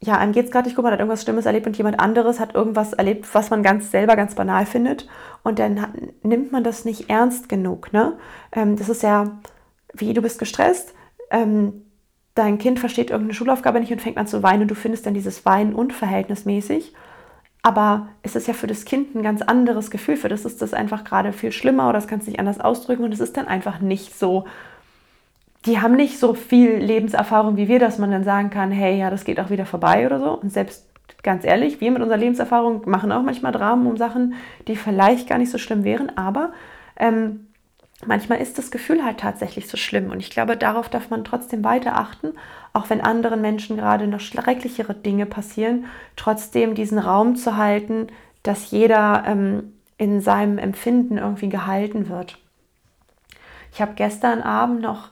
ja, 0.04 0.18
einem 0.18 0.32
geht 0.32 0.46
es 0.46 0.52
gerade 0.52 0.68
nicht 0.68 0.76
gut, 0.76 0.84
man 0.84 0.94
hat 0.94 1.00
irgendwas 1.00 1.22
Schlimmes 1.22 1.46
erlebt 1.46 1.68
und 1.68 1.78
jemand 1.78 2.00
anderes 2.00 2.40
hat 2.40 2.56
irgendwas 2.56 2.94
erlebt, 2.94 3.28
was 3.34 3.52
man 3.52 3.62
ganz 3.62 3.92
selber 3.92 4.16
ganz 4.16 4.34
banal 4.34 4.66
findet. 4.66 5.08
Und 5.44 5.60
dann 5.60 5.80
hat, 5.80 5.92
nimmt 6.24 6.52
man 6.52 6.64
das 6.64 6.86
nicht 6.86 7.10
ernst 7.10 7.50
genug. 7.50 7.94
Ne? 7.94 8.18
Ähm, 8.52 8.76
das 8.76 8.90
ist 8.90 9.04
ja, 9.04 9.40
wie 9.94 10.14
du 10.14 10.22
bist 10.24 10.40
gestresst, 10.40 10.96
ähm, 11.30 11.86
dein 12.34 12.58
Kind 12.58 12.80
versteht 12.80 13.12
irgendeine 13.12 13.36
Schulaufgabe 13.36 13.80
nicht 13.80 13.92
und 13.92 14.02
fängt 14.02 14.18
an 14.18 14.26
zu 14.26 14.42
weinen 14.42 14.64
und 14.64 14.72
du 14.72 14.76
findest 14.76 15.06
dann 15.06 15.14
dieses 15.14 15.46
Weinen 15.46 15.76
unverhältnismäßig. 15.76 16.94
Aber 17.62 18.08
es 18.24 18.36
ist 18.36 18.48
ja 18.48 18.56
für 18.56 18.66
das 18.66 18.86
Kind 18.86 19.14
ein 19.14 19.22
ganz 19.22 19.44
anderes 19.44 19.92
Gefühl. 19.92 20.18
Für 20.18 20.30
das 20.30 20.46
ist 20.46 20.64
das 20.64 20.74
einfach 20.74 21.04
gerade 21.04 21.32
viel 21.32 21.52
schlimmer 21.52 21.84
oder 21.90 22.00
das 22.00 22.08
kannst 22.08 22.26
du 22.26 22.32
nicht 22.32 22.40
anders 22.40 22.60
ausdrücken 22.60 23.04
und 23.04 23.14
es 23.14 23.20
ist 23.20 23.38
dann 23.38 23.48
einfach 23.48 23.82
nicht 23.82 24.18
so. 24.18 24.46
Die 25.66 25.80
haben 25.80 25.96
nicht 25.96 26.18
so 26.18 26.34
viel 26.34 26.78
Lebenserfahrung 26.78 27.56
wie 27.56 27.68
wir, 27.68 27.80
dass 27.80 28.00
man 28.00 28.12
dann 28.12 28.24
sagen 28.24 28.50
kann, 28.50 28.72
hey, 28.72 28.98
ja, 28.98 29.10
das 29.10 29.26
geht 29.26 29.40
auch 29.40 29.50
wieder 29.50 29.66
vorbei 29.66 30.06
oder 30.06 30.20
so. 30.20 30.32
Und 30.32 30.52
selbst 30.52 30.88
ganz 31.24 31.44
ehrlich, 31.46 31.82
wir 31.82 31.92
mit 31.92 32.02
unserer 32.02 32.18
Lebenserfahrung 32.18 32.90
machen 32.90 33.12
auch 33.12 33.22
manchmal 33.22 33.52
Dramen 33.52 33.86
um 33.86 33.98
Sachen, 33.98 34.34
die 34.68 34.76
vielleicht 34.76 35.30
gar 35.30 35.38
nicht 35.38 35.52
so 35.52 35.58
schlimm 35.58 35.84
wären, 35.84 36.18
aber 36.18 36.52
ähm, 36.98 37.48
manchmal 38.06 38.40
ist 38.42 38.58
das 38.58 38.72
Gefühl 38.72 39.04
halt 39.04 39.20
tatsächlich 39.20 39.68
so 39.68 39.78
schlimm. 39.78 40.10
Und 40.10 40.20
ich 40.20 40.30
glaube, 40.30 40.58
darauf 40.58 40.90
darf 40.90 41.10
man 41.10 41.24
trotzdem 41.24 41.64
weiter 41.64 41.98
achten, 41.98 42.34
auch 42.74 42.90
wenn 42.90 43.02
anderen 43.02 43.42
Menschen 43.42 43.78
gerade 43.78 44.08
noch 44.08 44.20
schrecklichere 44.20 44.94
Dinge 44.94 45.26
passieren, 45.26 45.86
trotzdem 46.16 46.74
diesen 46.76 47.00
Raum 47.00 47.36
zu 47.36 47.58
halten, 47.58 48.08
dass 48.44 48.72
jeder 48.72 49.24
ähm, 49.28 49.74
in 49.98 50.22
seinem 50.22 50.58
Empfinden 50.58 51.18
irgendwie 51.18 51.50
gehalten 51.50 52.10
wird. 52.10 52.38
Ich 53.72 53.82
habe 53.82 53.94
gestern 53.96 54.42
Abend 54.42 54.82
noch 54.82 55.10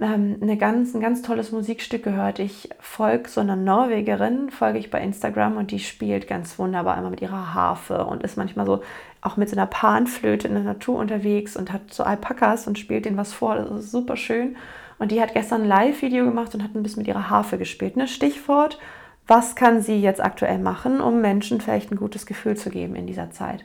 ähm, 0.00 0.38
eine 0.40 0.56
ganz, 0.56 0.94
ein 0.94 1.00
ganz 1.00 1.22
tolles 1.22 1.52
Musikstück 1.52 2.02
gehört. 2.02 2.38
Ich 2.38 2.70
folge 2.80 3.28
so 3.28 3.40
einer 3.40 3.56
Norwegerin, 3.56 4.50
folge 4.50 4.78
ich 4.78 4.90
bei 4.90 5.00
Instagram 5.00 5.56
und 5.56 5.70
die 5.70 5.78
spielt 5.78 6.26
ganz 6.26 6.58
wunderbar 6.58 6.98
immer 6.98 7.10
mit 7.10 7.22
ihrer 7.22 7.54
Harfe 7.54 8.04
und 8.04 8.22
ist 8.22 8.36
manchmal 8.36 8.66
so 8.66 8.82
auch 9.22 9.36
mit 9.36 9.48
so 9.48 9.56
einer 9.56 9.66
Panflöte 9.66 10.48
in 10.48 10.54
der 10.54 10.62
Natur 10.62 10.98
unterwegs 10.98 11.56
und 11.56 11.72
hat 11.72 11.92
so 11.92 12.02
Alpakas 12.02 12.66
und 12.66 12.78
spielt 12.78 13.04
denen 13.04 13.16
was 13.16 13.32
vor. 13.32 13.56
Das 13.56 13.70
ist 13.70 13.90
super 13.90 14.16
schön. 14.16 14.56
Und 14.98 15.12
die 15.12 15.20
hat 15.20 15.34
gestern 15.34 15.62
ein 15.62 15.68
Live-Video 15.68 16.24
gemacht 16.24 16.54
und 16.54 16.62
hat 16.62 16.74
ein 16.74 16.82
bisschen 16.82 17.00
mit 17.00 17.08
ihrer 17.08 17.30
Harfe 17.30 17.58
gespielt. 17.58 17.96
Ne? 17.96 18.06
Stichwort, 18.06 18.78
was 19.26 19.54
kann 19.54 19.80
sie 19.82 20.00
jetzt 20.00 20.22
aktuell 20.22 20.58
machen, 20.58 21.00
um 21.00 21.20
Menschen 21.20 21.60
vielleicht 21.60 21.90
ein 21.90 21.96
gutes 21.96 22.26
Gefühl 22.26 22.56
zu 22.56 22.70
geben 22.70 22.96
in 22.96 23.06
dieser 23.06 23.30
Zeit? 23.30 23.64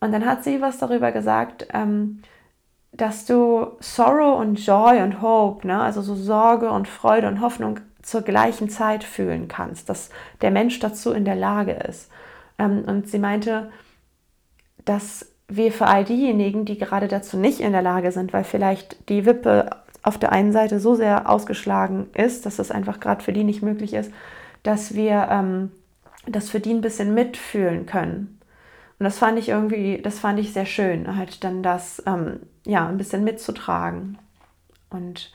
Und 0.00 0.12
dann 0.12 0.26
hat 0.26 0.44
sie 0.44 0.60
was 0.60 0.78
darüber 0.78 1.12
gesagt, 1.12 1.66
ähm, 1.72 2.22
dass 2.92 3.26
du 3.26 3.76
Sorrow 3.80 4.40
und 4.40 4.64
Joy 4.64 5.02
und 5.02 5.22
Hope, 5.22 5.66
ne, 5.66 5.80
also 5.80 6.02
so 6.02 6.14
Sorge 6.14 6.70
und 6.70 6.88
Freude 6.88 7.28
und 7.28 7.40
Hoffnung 7.40 7.80
zur 8.02 8.22
gleichen 8.22 8.68
Zeit 8.70 9.04
fühlen 9.04 9.48
kannst, 9.48 9.88
dass 9.88 10.10
der 10.40 10.50
Mensch 10.50 10.78
dazu 10.80 11.12
in 11.12 11.24
der 11.24 11.36
Lage 11.36 11.72
ist. 11.72 12.10
Ähm, 12.58 12.84
und 12.86 13.08
sie 13.08 13.18
meinte, 13.18 13.70
dass 14.84 15.30
wir 15.48 15.72
für 15.72 15.86
all 15.86 16.04
diejenigen, 16.04 16.64
die 16.64 16.78
gerade 16.78 17.08
dazu 17.08 17.36
nicht 17.36 17.60
in 17.60 17.72
der 17.72 17.82
Lage 17.82 18.12
sind, 18.12 18.32
weil 18.32 18.44
vielleicht 18.44 19.08
die 19.08 19.24
Wippe 19.24 19.70
auf 20.02 20.18
der 20.18 20.32
einen 20.32 20.52
Seite 20.52 20.80
so 20.80 20.94
sehr 20.94 21.28
ausgeschlagen 21.28 22.08
ist, 22.14 22.46
dass 22.46 22.58
es 22.58 22.70
einfach 22.70 23.00
gerade 23.00 23.22
für 23.22 23.32
die 23.32 23.44
nicht 23.44 23.62
möglich 23.62 23.94
ist, 23.94 24.12
dass 24.62 24.94
wir 24.94 25.28
ähm, 25.30 25.70
das 26.26 26.50
für 26.50 26.60
die 26.60 26.72
ein 26.72 26.80
bisschen 26.80 27.14
mitfühlen 27.14 27.86
können. 27.86 28.40
Und 28.98 29.04
das 29.04 29.18
fand 29.18 29.38
ich 29.38 29.48
irgendwie, 29.48 30.00
das 30.02 30.18
fand 30.18 30.38
ich 30.40 30.52
sehr 30.52 30.66
schön, 30.66 31.16
halt 31.16 31.44
dann 31.44 31.62
das 31.62 32.02
ähm, 32.06 32.40
ja 32.68 32.86
ein 32.86 32.98
bisschen 32.98 33.24
mitzutragen. 33.24 34.18
Und 34.90 35.32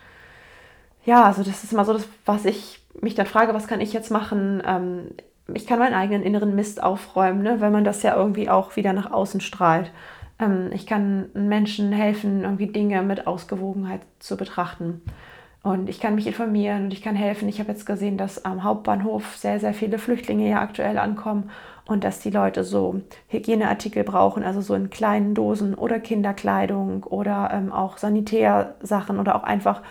ja, 1.04 1.26
also 1.26 1.44
das 1.44 1.64
ist 1.64 1.74
immer 1.74 1.84
so 1.84 1.94
das, 1.94 2.08
was 2.26 2.46
ich 2.46 2.80
mich 3.02 3.16
dann 3.16 3.26
frage, 3.26 3.54
was 3.54 3.68
kann 3.68 3.82
ich 3.82 3.92
jetzt 3.92 4.12
machen? 4.12 4.62
Ähm, 4.66 5.08
ich 5.54 5.68
kann 5.68 5.80
meinen 5.80 5.96
eigenen 5.96 6.24
inneren 6.24 6.56
Mist 6.56 6.82
aufräumen, 6.82 7.42
ne, 7.42 7.60
weil 7.60 7.72
man 7.72 7.84
das 7.84 8.04
ja 8.04 8.16
irgendwie 8.16 8.50
auch 8.50 8.76
wieder 8.76 8.94
nach 8.94 9.12
außen 9.12 9.42
strahlt. 9.42 9.92
Ähm, 10.40 10.70
ich 10.74 10.86
kann 10.86 11.30
Menschen 11.34 11.92
helfen, 11.92 12.44
irgendwie 12.44 12.68
Dinge 12.68 13.02
mit 13.02 13.28
Ausgewogenheit 13.28 14.02
zu 14.20 14.38
betrachten. 14.38 15.02
Und 15.64 15.90
ich 15.90 16.00
kann 16.00 16.16
mich 16.16 16.28
informieren 16.28 16.86
und 16.86 16.94
ich 16.94 17.02
kann 17.02 17.16
helfen. 17.16 17.50
Ich 17.50 17.60
habe 17.60 17.72
jetzt 17.72 17.86
gesehen, 17.86 18.18
dass 18.18 18.46
am 18.46 18.64
Hauptbahnhof 18.64 19.38
sehr, 19.38 19.60
sehr 19.60 19.74
viele 19.74 19.98
Flüchtlinge 19.98 20.50
ja 20.50 20.62
aktuell 20.62 20.98
ankommen 20.98 21.50
und 21.86 22.04
dass 22.04 22.20
die 22.20 22.30
Leute 22.30 22.64
so 22.64 23.02
Hygieneartikel 23.28 24.04
brauchen, 24.04 24.44
also 24.44 24.62
so 24.62 24.74
in 24.74 24.90
kleinen 24.90 25.36
Dosen 25.36 25.74
oder 25.76 26.00
Kinderkleidung 26.00 27.04
oder 27.04 27.50
ähm, 27.52 27.72
auch 27.72 27.98
Sanitärsachen 27.98 29.20
oder 29.20 29.36
auch 29.36 29.44
einfach 29.44 29.82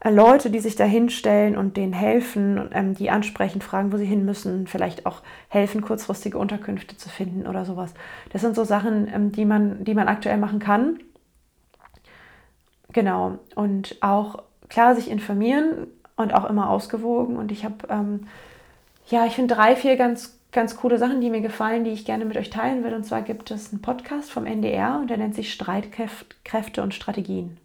äh, 0.00 0.10
Leute, 0.10 0.50
die 0.50 0.60
sich 0.60 0.76
da 0.76 0.84
hinstellen 0.84 1.56
und 1.56 1.76
denen 1.76 1.92
helfen, 1.92 2.70
ähm, 2.72 2.94
die 2.94 3.10
ansprechen, 3.10 3.60
fragen, 3.60 3.92
wo 3.92 3.98
sie 3.98 4.06
hin 4.06 4.24
müssen, 4.24 4.66
vielleicht 4.66 5.06
auch 5.06 5.20
helfen, 5.48 5.82
kurzfristige 5.82 6.38
Unterkünfte 6.38 6.96
zu 6.96 7.08
finden 7.08 7.46
oder 7.46 7.64
sowas. 7.64 7.92
Das 8.30 8.40
sind 8.40 8.56
so 8.56 8.64
Sachen, 8.64 9.08
ähm, 9.12 9.32
die, 9.32 9.44
man, 9.44 9.84
die 9.84 9.94
man 9.94 10.08
aktuell 10.08 10.38
machen 10.38 10.58
kann. 10.58 11.00
Genau. 12.92 13.38
Und 13.54 13.96
auch 14.00 14.42
klar 14.68 14.94
sich 14.94 15.10
informieren 15.10 15.86
und 16.16 16.34
auch 16.34 16.48
immer 16.48 16.70
ausgewogen. 16.70 17.36
Und 17.36 17.52
ich 17.52 17.64
habe, 17.64 17.76
ähm, 17.88 18.26
ja, 19.06 19.26
ich 19.26 19.34
finde 19.34 19.54
drei, 19.54 19.76
vier 19.76 19.96
ganz, 19.96 20.38
ganz 20.52 20.76
coole 20.76 20.98
Sachen, 20.98 21.20
die 21.20 21.30
mir 21.30 21.40
gefallen, 21.40 21.84
die 21.84 21.90
ich 21.90 22.04
gerne 22.04 22.24
mit 22.24 22.36
euch 22.36 22.50
teilen 22.50 22.84
will. 22.84 22.94
Und 22.94 23.04
zwar 23.04 23.22
gibt 23.22 23.50
es 23.50 23.72
einen 23.72 23.82
Podcast 23.82 24.30
vom 24.30 24.46
NDR 24.46 24.98
und 25.00 25.08
der 25.08 25.16
nennt 25.16 25.34
sich 25.34 25.52
Streitkräfte 25.52 26.82
und 26.82 26.94
Strategien. 26.94 27.56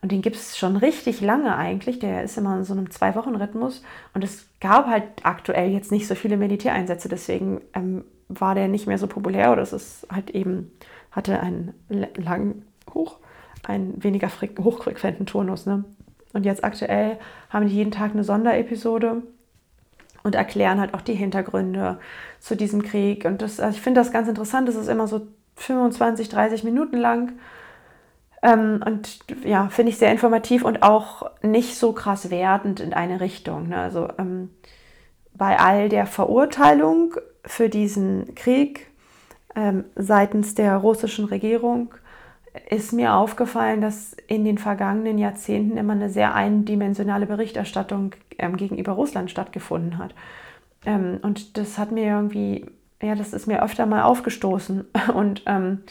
Und 0.00 0.10
den 0.10 0.22
gibt 0.22 0.34
es 0.34 0.58
schon 0.58 0.76
richtig 0.76 1.20
lange 1.20 1.54
eigentlich. 1.54 2.00
Der 2.00 2.24
ist 2.24 2.36
immer 2.36 2.56
in 2.56 2.64
so 2.64 2.72
einem 2.72 2.90
Zwei-Wochen-Rhythmus. 2.90 3.82
Und 4.14 4.24
es 4.24 4.48
gab 4.60 4.86
halt 4.86 5.04
aktuell 5.22 5.70
jetzt 5.70 5.92
nicht 5.92 6.08
so 6.08 6.16
viele 6.16 6.36
Militäreinsätze. 6.36 7.08
Deswegen 7.08 7.60
ähm, 7.72 8.04
war 8.28 8.56
der 8.56 8.66
nicht 8.66 8.88
mehr 8.88 8.98
so 8.98 9.06
populär. 9.06 9.52
Oder 9.52 9.62
es 9.62 9.72
ist 9.72 10.06
halt 10.10 10.30
eben, 10.30 10.72
hatte 11.12 11.38
einen 11.38 11.74
lang 12.16 12.62
hoch, 12.92 13.18
einen 13.62 14.02
weniger 14.02 14.28
hochfrequenten 14.58 15.26
Turnus. 15.26 15.66
Ne? 15.66 15.84
Und 16.32 16.46
jetzt 16.46 16.64
aktuell 16.64 17.18
haben 17.50 17.68
die 17.68 17.74
jeden 17.74 17.92
Tag 17.92 18.12
eine 18.12 18.24
Sonderepisode 18.24 19.22
und 20.22 20.34
erklären 20.34 20.80
halt 20.80 20.94
auch 20.94 21.00
die 21.00 21.14
Hintergründe 21.14 21.98
zu 22.40 22.56
diesem 22.56 22.82
Krieg. 22.82 23.24
Und 23.24 23.42
das, 23.42 23.60
also 23.60 23.76
ich 23.76 23.82
finde 23.82 24.00
das 24.00 24.12
ganz 24.12 24.28
interessant. 24.28 24.68
Das 24.68 24.76
ist 24.76 24.88
immer 24.88 25.08
so 25.08 25.26
25, 25.56 26.28
30 26.28 26.64
Minuten 26.64 26.96
lang 26.96 27.32
ähm, 28.42 28.80
und 28.84 29.20
ja, 29.44 29.68
finde 29.68 29.90
ich 29.90 29.98
sehr 29.98 30.10
informativ 30.10 30.64
und 30.64 30.82
auch 30.82 31.30
nicht 31.42 31.76
so 31.76 31.92
krass 31.92 32.30
wertend 32.30 32.80
in 32.80 32.92
eine 32.92 33.20
Richtung. 33.20 33.68
Ne? 33.68 33.78
Also 33.78 34.08
ähm, 34.18 34.50
bei 35.34 35.58
all 35.58 35.88
der 35.88 36.06
Verurteilung 36.06 37.14
für 37.44 37.68
diesen 37.68 38.34
Krieg 38.34 38.88
ähm, 39.54 39.84
seitens 39.94 40.54
der 40.54 40.76
russischen 40.76 41.26
Regierung 41.26 41.94
ist 42.68 42.92
mir 42.92 43.14
aufgefallen, 43.14 43.80
dass 43.80 44.14
in 44.26 44.44
den 44.44 44.58
vergangenen 44.58 45.18
Jahrzehnten 45.18 45.78
immer 45.78 45.94
eine 45.94 46.10
sehr 46.10 46.34
eindimensionale 46.34 47.26
Berichterstattung 47.26 48.14
ähm, 48.42 48.56
gegenüber 48.56 48.92
Russland 48.92 49.30
stattgefunden 49.30 49.98
hat. 49.98 50.14
Ähm, 50.84 51.18
und 51.22 51.56
das 51.56 51.78
hat 51.78 51.92
mir 51.92 52.04
irgendwie, 52.04 52.66
ja, 53.00 53.14
das 53.14 53.32
ist 53.32 53.46
mir 53.46 53.62
öfter 53.62 53.86
mal 53.86 54.02
aufgestoßen. 54.02 54.84
Und 55.14 55.42
ähm, 55.46 55.82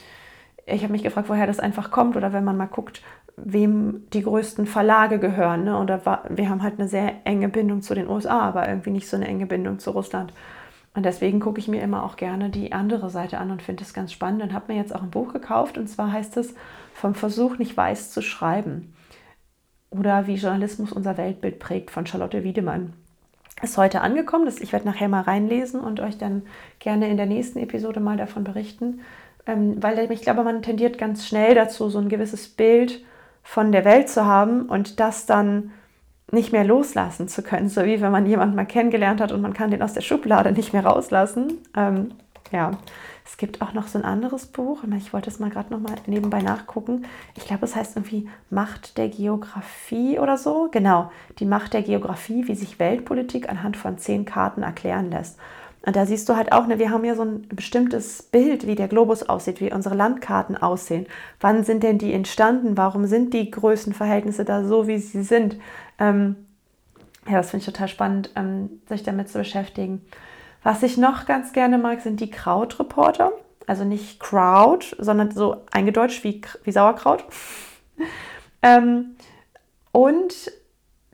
ich 0.65 0.83
habe 0.83 0.91
mich 0.91 1.03
gefragt, 1.03 1.29
woher 1.29 1.47
das 1.47 1.59
einfach 1.59 1.91
kommt 1.91 2.15
oder 2.15 2.33
wenn 2.33 2.43
man 2.43 2.57
mal 2.57 2.67
guckt, 2.67 3.01
wem 3.37 4.03
die 4.13 4.21
größten 4.21 4.67
Verlage 4.67 5.17
gehören. 5.17 5.63
Ne? 5.63 5.77
Oder 5.77 6.01
wir 6.29 6.49
haben 6.49 6.61
halt 6.61 6.79
eine 6.79 6.87
sehr 6.87 7.25
enge 7.25 7.49
Bindung 7.49 7.81
zu 7.81 7.95
den 7.95 8.07
USA, 8.07 8.41
aber 8.41 8.67
irgendwie 8.67 8.91
nicht 8.91 9.07
so 9.07 9.15
eine 9.15 9.27
enge 9.27 9.45
Bindung 9.45 9.79
zu 9.79 9.91
Russland. 9.91 10.33
Und 10.93 11.05
deswegen 11.05 11.39
gucke 11.39 11.59
ich 11.59 11.69
mir 11.69 11.81
immer 11.81 12.03
auch 12.03 12.17
gerne 12.17 12.49
die 12.49 12.73
andere 12.73 13.09
Seite 13.09 13.37
an 13.37 13.49
und 13.49 13.61
finde 13.61 13.83
es 13.83 13.93
ganz 13.93 14.11
spannend 14.11 14.43
und 14.43 14.53
habe 14.53 14.73
mir 14.73 14.77
jetzt 14.77 14.93
auch 14.93 15.01
ein 15.01 15.09
Buch 15.09 15.31
gekauft 15.31 15.77
und 15.77 15.87
zwar 15.87 16.11
heißt 16.11 16.35
es 16.35 16.53
Vom 16.93 17.15
Versuch 17.15 17.57
nicht 17.57 17.77
weiß 17.77 18.11
zu 18.11 18.21
schreiben 18.21 18.93
oder 19.91 20.27
wie 20.27 20.35
Journalismus 20.35 20.91
unser 20.91 21.17
Weltbild 21.17 21.59
prägt 21.59 21.91
von 21.91 22.07
Charlotte 22.07 22.43
Wiedemann. 22.43 22.93
Ist 23.61 23.77
heute 23.77 24.01
angekommen, 24.01 24.51
ich 24.59 24.73
werde 24.73 24.87
nachher 24.87 25.07
mal 25.07 25.21
reinlesen 25.21 25.79
und 25.81 25.99
euch 25.99 26.17
dann 26.17 26.41
gerne 26.79 27.09
in 27.09 27.17
der 27.17 27.27
nächsten 27.27 27.59
Episode 27.59 27.99
mal 27.99 28.17
davon 28.17 28.43
berichten 28.43 29.01
ähm, 29.45 29.81
weil 29.81 30.11
ich 30.11 30.21
glaube, 30.21 30.43
man 30.43 30.61
tendiert 30.61 30.97
ganz 30.97 31.27
schnell 31.27 31.55
dazu, 31.55 31.89
so 31.89 31.99
ein 31.99 32.09
gewisses 32.09 32.47
Bild 32.47 33.03
von 33.43 33.71
der 33.71 33.85
Welt 33.85 34.09
zu 34.09 34.25
haben 34.25 34.67
und 34.67 34.99
das 34.99 35.25
dann 35.25 35.71
nicht 36.31 36.51
mehr 36.51 36.63
loslassen 36.63 37.27
zu 37.27 37.41
können, 37.41 37.67
so 37.67 37.83
wie 37.83 38.01
wenn 38.01 38.11
man 38.11 38.25
jemanden 38.25 38.55
mal 38.55 38.65
kennengelernt 38.65 39.19
hat 39.19 39.31
und 39.31 39.41
man 39.41 39.53
kann 39.53 39.71
den 39.71 39.81
aus 39.81 39.93
der 39.93 40.01
Schublade 40.01 40.51
nicht 40.51 40.73
mehr 40.73 40.85
rauslassen. 40.85 41.57
Ähm, 41.75 42.11
ja, 42.51 42.71
es 43.25 43.37
gibt 43.37 43.61
auch 43.61 43.73
noch 43.73 43.87
so 43.87 43.97
ein 43.97 44.05
anderes 44.05 44.47
Buch, 44.47 44.83
ich 44.97 45.13
wollte 45.13 45.29
es 45.29 45.39
mal 45.39 45.49
gerade 45.49 45.71
noch 45.71 45.79
mal 45.79 45.95
nebenbei 46.05 46.41
nachgucken. 46.41 47.05
Ich 47.35 47.45
glaube, 47.45 47.65
es 47.65 47.75
heißt 47.75 47.95
irgendwie 47.95 48.29
Macht 48.49 48.97
der 48.97 49.09
Geografie 49.09 50.19
oder 50.19 50.37
so. 50.37 50.69
Genau, 50.71 51.11
die 51.39 51.45
Macht 51.45 51.73
der 51.73 51.83
Geografie, 51.83 52.47
wie 52.47 52.55
sich 52.55 52.79
Weltpolitik 52.79 53.49
anhand 53.49 53.77
von 53.77 53.97
zehn 53.97 54.25
Karten 54.25 54.63
erklären 54.63 55.11
lässt. 55.11 55.39
Und 55.85 55.95
da 55.95 56.05
siehst 56.05 56.29
du 56.29 56.35
halt 56.35 56.51
auch, 56.51 56.67
ne, 56.67 56.77
wir 56.77 56.91
haben 56.91 57.05
ja 57.05 57.15
so 57.15 57.23
ein 57.23 57.47
bestimmtes 57.47 58.21
Bild, 58.21 58.67
wie 58.67 58.75
der 58.75 58.87
Globus 58.87 59.23
aussieht, 59.23 59.61
wie 59.61 59.73
unsere 59.73 59.95
Landkarten 59.95 60.55
aussehen. 60.55 61.07
Wann 61.39 61.63
sind 61.63 61.81
denn 61.81 61.97
die 61.97 62.13
entstanden? 62.13 62.77
Warum 62.77 63.07
sind 63.07 63.33
die 63.33 63.49
Größenverhältnisse 63.49 64.45
da 64.45 64.63
so, 64.63 64.87
wie 64.87 64.99
sie 64.99 65.23
sind? 65.23 65.57
Ähm, 65.97 66.35
ja, 67.27 67.37
das 67.37 67.49
finde 67.49 67.61
ich 67.61 67.73
total 67.73 67.87
spannend, 67.87 68.31
ähm, 68.35 68.81
sich 68.89 69.03
damit 69.03 69.29
zu 69.29 69.39
beschäftigen. 69.39 70.01
Was 70.63 70.83
ich 70.83 70.97
noch 70.97 71.25
ganz 71.25 71.53
gerne 71.53 71.77
mag, 71.77 72.01
sind 72.01 72.19
die 72.19 72.29
Krautreporter. 72.29 73.31
Also 73.67 73.83
nicht 73.83 74.19
Crowd, 74.19 74.85
sondern 74.99 75.31
so 75.31 75.57
eingedeutscht 75.71 76.23
wie, 76.23 76.41
wie 76.63 76.71
Sauerkraut. 76.71 77.23
ähm, 78.61 79.15
und 79.91 80.51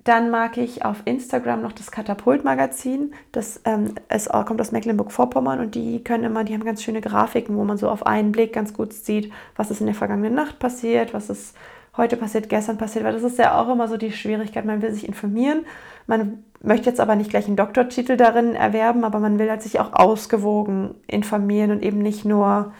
dann 0.07 0.29
mag 0.29 0.57
ich 0.57 0.85
auf 0.85 1.01
Instagram 1.03 1.61
noch 1.61 1.73
das 1.73 1.91
Katapult-Magazin. 1.91 3.13
Das 3.33 3.59
ähm, 3.65 3.95
es 4.07 4.29
kommt 4.29 4.61
aus 4.61 4.71
Mecklenburg-Vorpommern 4.71 5.59
und 5.59 5.75
die 5.75 6.01
können 6.01 6.23
immer, 6.23 6.45
die 6.45 6.53
haben 6.53 6.63
ganz 6.63 6.81
schöne 6.81 7.01
Grafiken, 7.01 7.57
wo 7.57 7.65
man 7.65 7.77
so 7.77 7.89
auf 7.89 8.05
einen 8.05 8.31
Blick 8.31 8.53
ganz 8.53 8.73
gut 8.73 8.93
sieht, 8.93 9.33
was 9.57 9.69
ist 9.69 9.81
in 9.81 9.87
der 9.87 9.95
vergangenen 9.95 10.33
Nacht 10.33 10.59
passiert, 10.59 11.13
was 11.13 11.29
ist 11.29 11.57
heute 11.97 12.15
passiert, 12.15 12.47
gestern 12.47 12.77
passiert, 12.77 13.03
weil 13.03 13.13
das 13.13 13.23
ist 13.23 13.37
ja 13.37 13.59
auch 13.59 13.69
immer 13.69 13.87
so 13.89 13.97
die 13.97 14.13
Schwierigkeit. 14.13 14.63
Man 14.63 14.81
will 14.81 14.93
sich 14.93 15.07
informieren, 15.07 15.65
man 16.05 16.43
möchte 16.61 16.89
jetzt 16.89 16.99
aber 16.99 17.15
nicht 17.15 17.29
gleich 17.29 17.47
einen 17.47 17.55
Doktortitel 17.55 18.17
darin 18.17 18.55
erwerben, 18.55 19.03
aber 19.03 19.19
man 19.19 19.39
will 19.39 19.49
halt 19.49 19.61
sich 19.61 19.79
auch 19.79 19.93
ausgewogen 19.93 20.95
informieren 21.07 21.71
und 21.71 21.83
eben 21.83 21.99
nicht 21.99 22.25
nur 22.25 22.73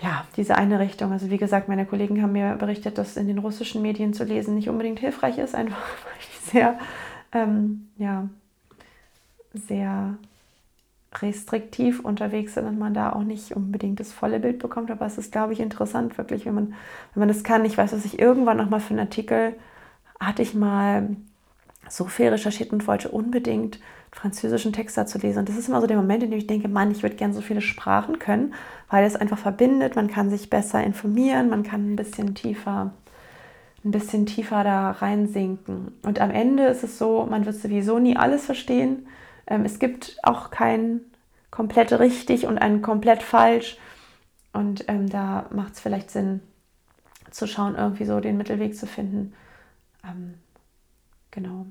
ja, 0.00 0.24
diese 0.36 0.56
eine 0.56 0.80
Richtung. 0.80 1.12
Also 1.12 1.30
wie 1.30 1.38
gesagt, 1.38 1.68
meine 1.68 1.86
Kollegen 1.86 2.22
haben 2.22 2.32
mir 2.32 2.56
berichtet, 2.56 2.98
dass 2.98 3.16
in 3.16 3.26
den 3.26 3.38
russischen 3.38 3.82
Medien 3.82 4.12
zu 4.12 4.24
lesen 4.24 4.54
nicht 4.54 4.68
unbedingt 4.68 4.98
hilfreich 4.98 5.38
ist, 5.38 5.54
einfach 5.54 5.76
weil 6.04 6.12
die 6.20 6.50
sehr, 6.50 6.78
ähm, 7.32 7.88
ja, 7.96 8.28
sehr 9.54 10.14
restriktiv 11.22 12.00
unterwegs 12.00 12.54
sind 12.54 12.66
und 12.66 12.78
man 12.78 12.92
da 12.92 13.12
auch 13.12 13.22
nicht 13.22 13.54
unbedingt 13.54 14.00
das 14.00 14.12
volle 14.12 14.40
Bild 14.40 14.58
bekommt. 14.58 14.90
Aber 14.90 15.06
es 15.06 15.16
ist, 15.16 15.32
glaube 15.32 15.52
ich, 15.52 15.60
interessant, 15.60 16.18
wirklich, 16.18 16.44
wenn 16.44 16.54
man, 16.54 16.66
wenn 17.14 17.20
man 17.20 17.28
das 17.28 17.44
kann. 17.44 17.64
Ich 17.64 17.78
weiß, 17.78 17.92
dass 17.92 18.04
ich 18.04 18.18
irgendwann 18.18 18.56
noch 18.56 18.68
mal 18.68 18.80
für 18.80 18.90
einen 18.90 19.00
Artikel 19.00 19.54
hatte 20.18 20.42
ich 20.42 20.54
mal 20.54 21.16
so 21.88 22.06
viel 22.06 22.28
recherchiert 22.28 22.72
und 22.72 22.86
wollte 22.86 23.08
unbedingt 23.08 23.78
französischen 24.14 24.72
Text 24.72 24.96
dazu 24.96 25.18
lesen. 25.18 25.40
Und 25.40 25.48
das 25.48 25.56
ist 25.56 25.68
immer 25.68 25.80
so 25.80 25.86
der 25.86 25.96
Moment, 25.96 26.22
in 26.22 26.30
dem 26.30 26.38
ich 26.38 26.46
denke, 26.46 26.68
Mann, 26.68 26.90
ich 26.90 27.02
würde 27.02 27.16
gerne 27.16 27.34
so 27.34 27.40
viele 27.40 27.60
Sprachen 27.60 28.18
können, 28.18 28.54
weil 28.88 29.04
es 29.04 29.16
einfach 29.16 29.38
verbindet, 29.38 29.96
man 29.96 30.08
kann 30.08 30.30
sich 30.30 30.50
besser 30.50 30.82
informieren, 30.84 31.50
man 31.50 31.64
kann 31.64 31.92
ein 31.92 31.96
bisschen 31.96 32.34
tiefer, 32.34 32.92
ein 33.84 33.90
bisschen 33.90 34.26
tiefer 34.26 34.62
da 34.62 34.92
reinsinken. 34.92 35.92
Und 36.02 36.20
am 36.20 36.30
Ende 36.30 36.64
ist 36.66 36.84
es 36.84 36.98
so, 36.98 37.26
man 37.28 37.44
wird 37.44 37.56
sowieso 37.56 37.98
nie 37.98 38.16
alles 38.16 38.46
verstehen. 38.46 39.06
Ähm, 39.46 39.64
es 39.64 39.78
gibt 39.78 40.16
auch 40.22 40.50
kein 40.50 41.00
komplett 41.50 41.92
richtig 41.92 42.46
und 42.46 42.58
ein 42.58 42.82
komplett 42.82 43.22
falsch. 43.22 43.78
Und 44.52 44.84
ähm, 44.88 45.08
da 45.08 45.46
macht 45.50 45.74
es 45.74 45.80
vielleicht 45.80 46.10
Sinn, 46.10 46.40
zu 47.30 47.48
schauen, 47.48 47.74
irgendwie 47.74 48.04
so 48.04 48.20
den 48.20 48.36
Mittelweg 48.36 48.76
zu 48.76 48.86
finden. 48.86 49.34
Genau. 51.34 51.66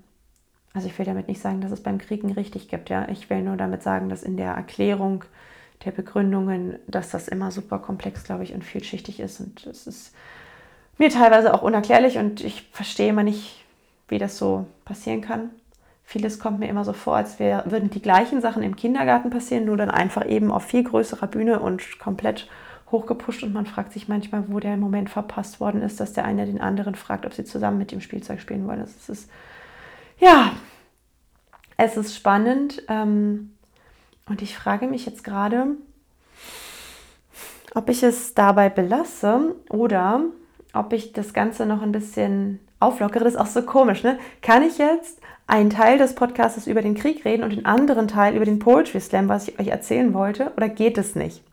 Also 0.74 0.88
ich 0.88 0.98
will 0.98 1.06
damit 1.06 1.28
nicht 1.28 1.42
sagen, 1.42 1.62
dass 1.62 1.72
es 1.72 1.82
beim 1.82 2.00
Kriegen 2.00 2.32
richtig 2.32 2.68
gibt. 2.68 2.90
Ja? 2.90 3.08
Ich 3.10 3.30
will 3.30 3.42
nur 3.42 3.56
damit 3.58 3.82
sagen, 3.82 4.10
dass 4.10 4.24
in 4.24 4.38
der 4.38 4.52
Erklärung 4.52 5.24
der 5.86 5.92
Begründungen, 5.92 6.80
dass 6.88 7.12
das 7.12 7.28
immer 7.28 7.52
super 7.52 7.80
komplex, 7.80 8.24
glaube 8.24 8.44
ich, 8.44 8.54
und 8.54 8.64
vielschichtig 8.64 9.20
ist. 9.20 9.40
Und 9.40 9.66
es 9.66 9.88
ist 9.88 10.14
mir 10.98 11.10
teilweise 11.10 11.54
auch 11.54 11.62
unerklärlich 11.62 12.18
und 12.18 12.44
ich 12.44 12.70
verstehe 12.72 13.10
immer 13.10 13.24
nicht, 13.24 13.64
wie 14.08 14.18
das 14.18 14.38
so 14.38 14.66
passieren 14.86 15.22
kann. 15.22 15.50
Vieles 16.04 16.40
kommt 16.40 16.60
mir 16.60 16.68
immer 16.68 16.84
so 16.84 16.94
vor, 16.94 17.16
als 17.16 17.40
wär, 17.40 17.64
würden 17.66 17.90
die 17.90 18.02
gleichen 18.02 18.42
Sachen 18.42 18.64
im 18.64 18.76
Kindergarten 18.76 19.30
passieren, 19.30 19.66
nur 19.66 19.78
dann 19.78 19.90
einfach 19.90 20.26
eben 20.26 20.52
auf 20.52 20.64
viel 20.64 20.84
größerer 20.84 21.28
Bühne 21.28 21.60
und 21.60 22.00
komplett 22.00 22.48
hochgepusht. 22.94 23.44
Und 23.44 23.54
man 23.54 23.66
fragt 23.66 23.92
sich 23.92 24.08
manchmal, 24.08 24.46
wo 24.48 24.62
der 24.62 24.78
Moment 24.78 25.10
verpasst 25.10 25.60
worden 25.60 25.82
ist, 25.82 26.00
dass 26.00 26.14
der 26.14 26.24
eine 26.24 26.46
den 26.46 26.62
anderen 26.62 26.96
fragt, 26.96 27.26
ob 27.26 27.34
sie 27.34 27.44
zusammen 27.44 27.78
mit 27.78 27.92
dem 27.92 28.00
Spielzeug 28.00 28.40
spielen 28.40 28.66
wollen. 28.66 28.80
Das 28.80 29.10
ist 29.10 29.30
ja, 30.20 30.54
es 31.76 31.98
ist 31.98 32.16
spannend 32.16 32.84
ähm, 32.88 33.52
und 34.30 34.42
ich 34.42 34.56
frage 34.56 34.88
mich 34.88 35.06
jetzt 35.06 35.24
gerade, 35.24 35.68
ob 37.74 37.90
ich 37.90 38.04
es 38.04 38.34
dabei 38.34 38.70
belasse 38.70 39.56
oder 39.70 40.22
ob 40.74 40.94
ich 40.94 41.14
das 41.14 41.34
Ganze 41.34 41.66
noch 41.66 41.82
ein 41.82 41.92
bisschen 41.92 42.60
auflockere. 42.80 43.24
Das 43.24 43.34
ist 43.34 43.40
auch 43.40 43.48
so 43.48 43.64
komisch, 43.64 44.04
ne? 44.04 44.18
Kann 44.42 44.64
ich 44.64 44.78
jetzt 44.78 45.20
einen 45.48 45.70
Teil 45.70 45.98
des 45.98 46.16
Podcasts 46.16 46.68
über 46.68 46.82
den 46.82 46.96
Krieg 46.96 47.26
reden 47.26 47.44
und 47.44 47.52
den 47.52 47.66
anderen 47.66 48.08
Teil 48.08 48.36
über 48.36 48.46
den 48.46 48.60
Poetry 48.60 49.00
Slam, 49.00 49.28
was 49.28 49.48
ich 49.48 49.60
euch 49.60 49.68
erzählen 49.68 50.14
wollte, 50.14 50.54
oder 50.56 50.70
geht 50.70 50.98
es 50.98 51.16
nicht? 51.16 51.44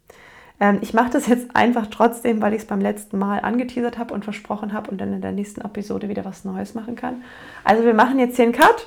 Ähm, 0.61 0.79
ich 0.83 0.93
mache 0.95 1.11
das 1.11 1.27
jetzt 1.27 1.57
einfach 1.57 1.87
trotzdem, 1.87 2.41
weil 2.43 2.53
ich 2.53 2.61
es 2.61 2.67
beim 2.67 2.81
letzten 2.81 3.19
Mal 3.19 3.41
angeteasert 3.41 3.99
habe 3.99 4.15
und 4.15 4.25
versprochen 4.25 4.73
habe 4.73 4.91
und 4.91 5.01
dann 5.01 5.13
in 5.15 5.23
der 5.23 5.33
nächsten 5.33 5.63
Episode 5.63 6.09
wieder 6.09 6.25
was 6.25 6.45
Neues 6.45 6.75
machen 6.75 6.95
kann. 6.95 7.25
Also 7.65 7.85
wir 7.85 7.95
machen 7.95 8.19
jetzt 8.19 8.37
hier 8.37 8.45
einen 8.45 8.53
Cut 8.53 8.87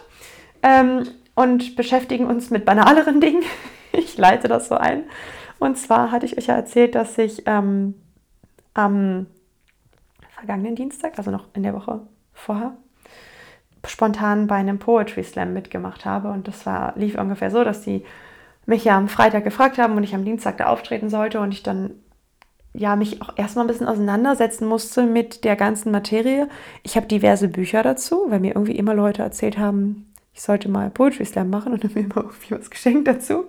ähm, 0.62 1.08
und 1.36 1.76
beschäftigen 1.76 2.28
uns 2.28 2.52
mit 2.52 2.64
banaleren 2.64 3.20
Dingen. 3.22 3.44
ich 3.92 4.18
leite 4.18 4.48
das 4.48 4.70
so 4.70 4.76
ein. 4.76 5.04
Und 5.60 5.78
zwar 5.78 6.12
hatte 6.12 6.26
ich 6.26 6.38
euch 6.38 6.48
ja 6.48 6.56
erzählt, 6.56 6.94
dass 6.96 7.18
ich 7.18 7.44
ähm, 7.48 7.96
am 8.74 9.28
vergangenen 10.30 10.76
Dienstag, 10.76 11.18
also 11.18 11.32
noch 11.32 11.46
in 11.54 11.64
der 11.64 11.74
Woche 11.74 12.02
vorher, 12.34 12.74
spontan 13.88 14.48
bei 14.48 14.56
einem 14.56 14.80
Poetry 14.80 15.24
Slam 15.24 15.54
mitgemacht 15.54 16.06
habe. 16.06 16.30
Und 16.30 16.48
das 16.48 16.66
war, 16.66 16.94
lief 16.98 17.18
ungefähr 17.18 17.50
so, 17.50 17.64
dass 17.64 17.82
die 17.82 18.04
mich 18.66 18.86
ja 18.86 18.98
am 18.98 19.08
Freitag 19.08 19.44
gefragt 19.44 19.78
haben 19.78 19.96
und 19.96 20.04
ich 20.04 20.16
am 20.16 20.26
Dienstag 20.26 20.58
da 20.58 20.68
auftreten 20.68 21.10
sollte 21.10 21.40
und 21.40 21.52
ich 21.52 21.64
dann 21.64 21.92
ja 22.74 22.96
mich 22.96 23.22
auch 23.22 23.38
erstmal 23.38 23.66
ein 23.66 23.68
bisschen 23.68 23.88
auseinandersetzen 23.88 24.68
musste 24.68 25.04
mit 25.04 25.44
der 25.44 25.56
ganzen 25.56 25.92
Materie. 25.92 26.48
Ich 26.82 26.96
habe 26.96 27.08
diverse 27.08 27.48
Bücher 27.48 27.84
dazu, 27.84 28.26
weil 28.30 28.40
mir 28.40 28.56
irgendwie 28.56 28.78
immer 28.78 28.94
Leute 28.96 29.22
erzählt 29.22 29.58
haben, 29.58 30.12
ich 30.34 30.42
sollte 30.42 30.70
mal 30.70 30.90
Poetry 30.90 31.26
Slam 31.26 31.50
machen 31.50 31.74
und 31.74 31.84
dann 31.84 31.94
mir 31.94 32.02
immer 32.02 32.18
irgendwie 32.18 32.52
was 32.52 32.70
geschenkt 32.72 33.08
dazu. 33.08 33.46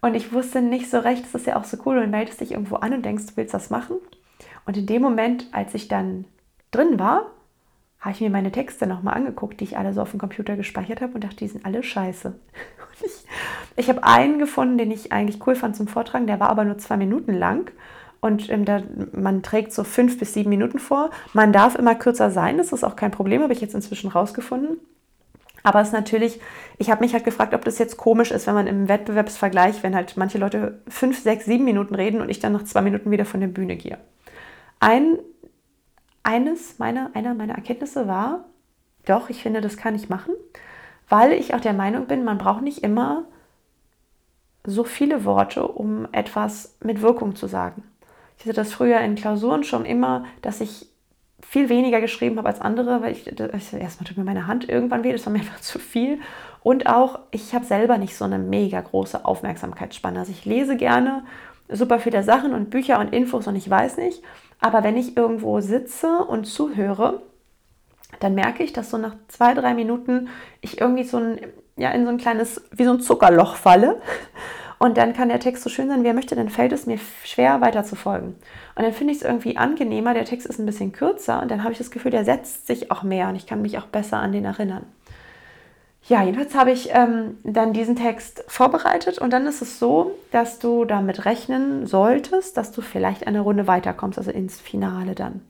Und 0.00 0.14
ich 0.14 0.32
wusste 0.32 0.62
nicht 0.62 0.90
so 0.90 0.98
recht, 0.98 1.24
das 1.24 1.34
ist 1.34 1.46
ja 1.46 1.56
auch 1.56 1.64
so 1.64 1.76
cool, 1.84 2.00
du 2.00 2.06
meldest 2.06 2.40
dich 2.40 2.52
irgendwo 2.52 2.76
an 2.76 2.94
und 2.94 3.04
denkst, 3.04 3.26
du 3.26 3.36
willst 3.36 3.54
das 3.54 3.70
machen. 3.70 3.96
Und 4.66 4.76
in 4.76 4.86
dem 4.86 5.02
Moment, 5.02 5.46
als 5.52 5.74
ich 5.74 5.88
dann 5.88 6.24
drin 6.70 6.98
war, 6.98 7.26
habe 8.00 8.12
ich 8.12 8.20
mir 8.20 8.30
meine 8.30 8.50
Texte 8.50 8.86
nochmal 8.86 9.14
angeguckt, 9.14 9.60
die 9.60 9.64
ich 9.64 9.76
alle 9.76 9.92
so 9.92 10.00
auf 10.00 10.10
dem 10.10 10.20
Computer 10.20 10.56
gespeichert 10.56 11.00
habe 11.00 11.14
und 11.14 11.24
dachte, 11.24 11.36
die 11.36 11.48
sind 11.48 11.66
alle 11.66 11.82
scheiße. 11.82 12.32
ich, 13.04 13.26
ich 13.76 13.88
habe 13.88 14.04
einen 14.04 14.38
gefunden, 14.38 14.78
den 14.78 14.90
ich 14.90 15.12
eigentlich 15.12 15.46
cool 15.46 15.54
fand 15.54 15.76
zum 15.76 15.86
Vortragen, 15.86 16.26
der 16.26 16.40
war 16.40 16.48
aber 16.48 16.64
nur 16.64 16.78
zwei 16.78 16.96
Minuten 16.96 17.34
lang. 17.34 17.70
Und 18.20 18.50
ähm, 18.50 18.64
da, 18.64 18.82
man 19.12 19.42
trägt 19.42 19.72
so 19.72 19.84
fünf 19.84 20.18
bis 20.18 20.34
sieben 20.34 20.50
Minuten 20.50 20.78
vor. 20.78 21.10
Man 21.32 21.52
darf 21.52 21.74
immer 21.74 21.94
kürzer 21.94 22.30
sein, 22.30 22.58
das 22.58 22.72
ist 22.72 22.84
auch 22.84 22.96
kein 22.96 23.10
Problem, 23.10 23.42
habe 23.42 23.52
ich 23.52 23.60
jetzt 23.60 23.74
inzwischen 23.74 24.10
rausgefunden. 24.10 24.78
Aber 25.62 25.80
es 25.80 25.88
ist 25.88 25.94
natürlich, 25.94 26.40
ich 26.78 26.90
habe 26.90 27.02
mich 27.02 27.12
halt 27.12 27.24
gefragt, 27.24 27.52
ob 27.54 27.64
das 27.64 27.78
jetzt 27.78 27.98
komisch 27.98 28.30
ist, 28.30 28.46
wenn 28.46 28.54
man 28.54 28.66
im 28.66 28.88
Wettbewerbsvergleich, 28.88 29.82
wenn 29.82 29.94
halt 29.94 30.16
manche 30.16 30.38
Leute 30.38 30.80
fünf, 30.88 31.22
sechs, 31.22 31.44
sieben 31.44 31.64
Minuten 31.64 31.94
reden 31.94 32.20
und 32.22 32.30
ich 32.30 32.38
dann 32.38 32.52
nach 32.52 32.64
zwei 32.64 32.80
Minuten 32.80 33.10
wieder 33.10 33.26
von 33.26 33.40
der 33.40 33.48
Bühne 33.48 33.76
gehe. 33.76 33.98
Ein 34.80 35.18
eines 36.30 36.78
meiner, 36.78 37.10
einer 37.14 37.34
meiner 37.34 37.54
Erkenntnisse 37.54 38.06
war, 38.06 38.44
doch, 39.04 39.30
ich 39.30 39.42
finde, 39.42 39.60
das 39.60 39.76
kann 39.76 39.96
ich 39.96 40.08
machen, 40.08 40.32
weil 41.08 41.32
ich 41.32 41.54
auch 41.54 41.60
der 41.60 41.72
Meinung 41.72 42.06
bin, 42.06 42.22
man 42.22 42.38
braucht 42.38 42.62
nicht 42.62 42.84
immer 42.84 43.24
so 44.64 44.84
viele 44.84 45.24
Worte, 45.24 45.66
um 45.66 46.06
etwas 46.12 46.76
mit 46.84 47.02
Wirkung 47.02 47.34
zu 47.34 47.48
sagen. 47.48 47.82
Ich 48.38 48.44
hatte 48.44 48.54
das 48.54 48.72
früher 48.72 49.00
in 49.00 49.16
Klausuren 49.16 49.64
schon 49.64 49.84
immer, 49.84 50.24
dass 50.40 50.60
ich 50.60 50.86
viel 51.42 51.68
weniger 51.68 52.00
geschrieben 52.00 52.38
habe 52.38 52.48
als 52.48 52.60
andere, 52.60 53.02
weil 53.02 53.10
ich, 53.10 53.26
ich 53.26 53.72
erstmal 53.72 54.06
tut 54.06 54.16
mir 54.16 54.24
meine 54.24 54.46
Hand 54.46 54.68
irgendwann 54.68 55.02
weh, 55.02 55.10
das 55.10 55.26
war 55.26 55.32
mir 55.32 55.38
einfach 55.40 55.60
zu 55.60 55.80
viel. 55.80 56.20
Und 56.62 56.86
auch, 56.86 57.18
ich 57.32 57.54
habe 57.54 57.64
selber 57.64 57.98
nicht 57.98 58.16
so 58.16 58.24
eine 58.24 58.38
mega 58.38 58.80
große 58.80 59.24
Aufmerksamkeitsspanne. 59.24 60.20
Also 60.20 60.30
ich 60.30 60.44
lese 60.44 60.76
gerne 60.76 61.24
super 61.68 61.98
viele 61.98 62.22
Sachen 62.22 62.54
und 62.54 62.70
Bücher 62.70 63.00
und 63.00 63.12
Infos 63.12 63.48
und 63.48 63.56
ich 63.56 63.68
weiß 63.68 63.96
nicht. 63.96 64.22
Aber 64.60 64.82
wenn 64.84 64.96
ich 64.96 65.16
irgendwo 65.16 65.60
sitze 65.60 66.18
und 66.18 66.44
zuhöre, 66.44 67.22
dann 68.18 68.34
merke 68.34 68.62
ich, 68.62 68.72
dass 68.72 68.90
so 68.90 68.98
nach 68.98 69.14
zwei, 69.28 69.54
drei 69.54 69.74
Minuten 69.74 70.28
ich 70.60 70.80
irgendwie 70.80 71.04
so 71.04 71.18
ein, 71.18 71.40
ja, 71.76 71.90
in 71.90 72.04
so 72.04 72.10
ein 72.10 72.18
kleines, 72.18 72.62
wie 72.72 72.84
so 72.84 72.92
ein 72.92 73.00
Zuckerloch 73.00 73.54
falle. 73.54 74.00
Und 74.78 74.96
dann 74.96 75.12
kann 75.12 75.28
der 75.28 75.40
Text 75.40 75.62
so 75.62 75.68
schön 75.68 75.88
sein, 75.88 76.02
wie 76.02 76.08
er 76.08 76.14
möchte, 76.14 76.34
dann 76.34 76.48
fällt 76.48 76.72
es 76.72 76.86
mir 76.86 76.98
schwer 77.24 77.60
weiter 77.60 77.84
zu 77.84 77.96
folgen. 77.96 78.36
Und 78.74 78.82
dann 78.82 78.94
finde 78.94 79.12
ich 79.12 79.18
es 79.18 79.24
irgendwie 79.24 79.58
angenehmer, 79.58 80.14
der 80.14 80.24
Text 80.24 80.46
ist 80.46 80.58
ein 80.58 80.64
bisschen 80.64 80.92
kürzer 80.92 81.42
und 81.42 81.50
dann 81.50 81.62
habe 81.62 81.72
ich 81.72 81.78
das 81.78 81.90
Gefühl, 81.90 82.10
der 82.10 82.24
setzt 82.24 82.66
sich 82.66 82.90
auch 82.90 83.02
mehr 83.02 83.28
und 83.28 83.36
ich 83.36 83.46
kann 83.46 83.60
mich 83.60 83.76
auch 83.76 83.86
besser 83.86 84.16
an 84.16 84.32
den 84.32 84.46
erinnern. 84.46 84.86
Ja, 86.08 86.22
jedenfalls 86.24 86.54
habe 86.54 86.72
ich 86.72 86.90
ähm, 86.92 87.38
dann 87.44 87.72
diesen 87.72 87.94
Text 87.94 88.44
vorbereitet 88.48 89.18
und 89.18 89.32
dann 89.32 89.46
ist 89.46 89.62
es 89.62 89.78
so, 89.78 90.18
dass 90.32 90.58
du 90.58 90.84
damit 90.84 91.24
rechnen 91.24 91.86
solltest, 91.86 92.56
dass 92.56 92.72
du 92.72 92.80
vielleicht 92.80 93.26
eine 93.26 93.40
Runde 93.40 93.66
weiterkommst, 93.66 94.18
also 94.18 94.30
ins 94.30 94.60
Finale 94.60 95.14
dann. 95.14 95.42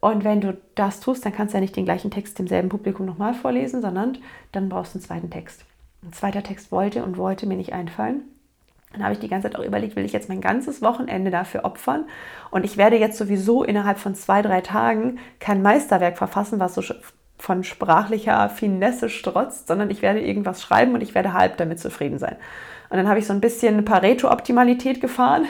Und 0.00 0.24
wenn 0.24 0.40
du 0.40 0.58
das 0.74 0.98
tust, 0.98 1.24
dann 1.24 1.32
kannst 1.32 1.54
du 1.54 1.58
ja 1.58 1.60
nicht 1.60 1.76
den 1.76 1.84
gleichen 1.84 2.10
Text 2.10 2.38
demselben 2.38 2.68
Publikum 2.68 3.06
nochmal 3.06 3.34
vorlesen, 3.34 3.80
sondern 3.82 4.18
dann 4.50 4.68
brauchst 4.68 4.94
du 4.94 4.98
einen 4.98 5.04
zweiten 5.04 5.30
Text. 5.30 5.64
ein 6.02 6.12
zweiter 6.12 6.42
Text 6.42 6.72
wollte 6.72 7.04
und 7.04 7.16
wollte 7.16 7.46
mir 7.46 7.56
nicht 7.56 7.72
einfallen. 7.72 8.22
Dann 8.92 9.04
habe 9.04 9.14
ich 9.14 9.20
die 9.20 9.28
ganze 9.28 9.48
Zeit 9.48 9.58
auch 9.58 9.64
überlegt, 9.64 9.94
will 9.94 10.04
ich 10.04 10.12
jetzt 10.12 10.28
mein 10.28 10.40
ganzes 10.40 10.82
Wochenende 10.82 11.30
dafür 11.30 11.64
opfern? 11.64 12.06
Und 12.50 12.64
ich 12.64 12.76
werde 12.76 12.98
jetzt 12.98 13.16
sowieso 13.16 13.62
innerhalb 13.62 13.98
von 13.98 14.14
zwei, 14.14 14.42
drei 14.42 14.60
Tagen 14.60 15.18
kein 15.38 15.62
Meisterwerk 15.62 16.18
verfassen, 16.18 16.58
was 16.58 16.74
so 16.74 16.82
von 17.42 17.64
sprachlicher 17.64 18.48
Finesse 18.48 19.08
strotzt, 19.08 19.66
sondern 19.66 19.90
ich 19.90 20.00
werde 20.00 20.20
irgendwas 20.20 20.62
schreiben 20.62 20.94
und 20.94 21.02
ich 21.02 21.12
werde 21.16 21.32
halb 21.32 21.56
damit 21.56 21.80
zufrieden 21.80 22.20
sein. 22.20 22.36
Und 22.88 22.98
dann 22.98 23.08
habe 23.08 23.18
ich 23.18 23.26
so 23.26 23.32
ein 23.32 23.40
bisschen 23.40 23.84
Pareto-Optimalität 23.84 25.00
gefahren, 25.00 25.46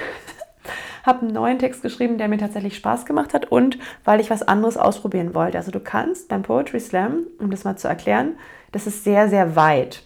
habe 1.05 1.21
einen 1.21 1.35
neuen 1.35 1.59
Text 1.59 1.83
geschrieben, 1.83 2.17
der 2.17 2.29
mir 2.29 2.39
tatsächlich 2.39 2.77
Spaß 2.77 3.05
gemacht 3.05 3.35
hat 3.35 3.53
und 3.53 3.79
weil 4.07 4.21
ich 4.21 4.31
was 4.31 4.43
anderes 4.43 4.79
ausprobieren 4.79 5.35
wollte. 5.35 5.59
Also 5.59 5.71
du 5.71 5.81
kannst 5.81 6.29
beim 6.29 6.41
Poetry 6.43 6.81
Slam, 6.81 7.27
um 7.39 7.51
das 7.51 7.65
mal 7.65 7.77
zu 7.77 7.89
erklären, 7.89 8.37
das 8.73 8.87
ist 8.87 9.05
sehr, 9.05 9.29
sehr 9.29 9.55
weit. 9.55 10.03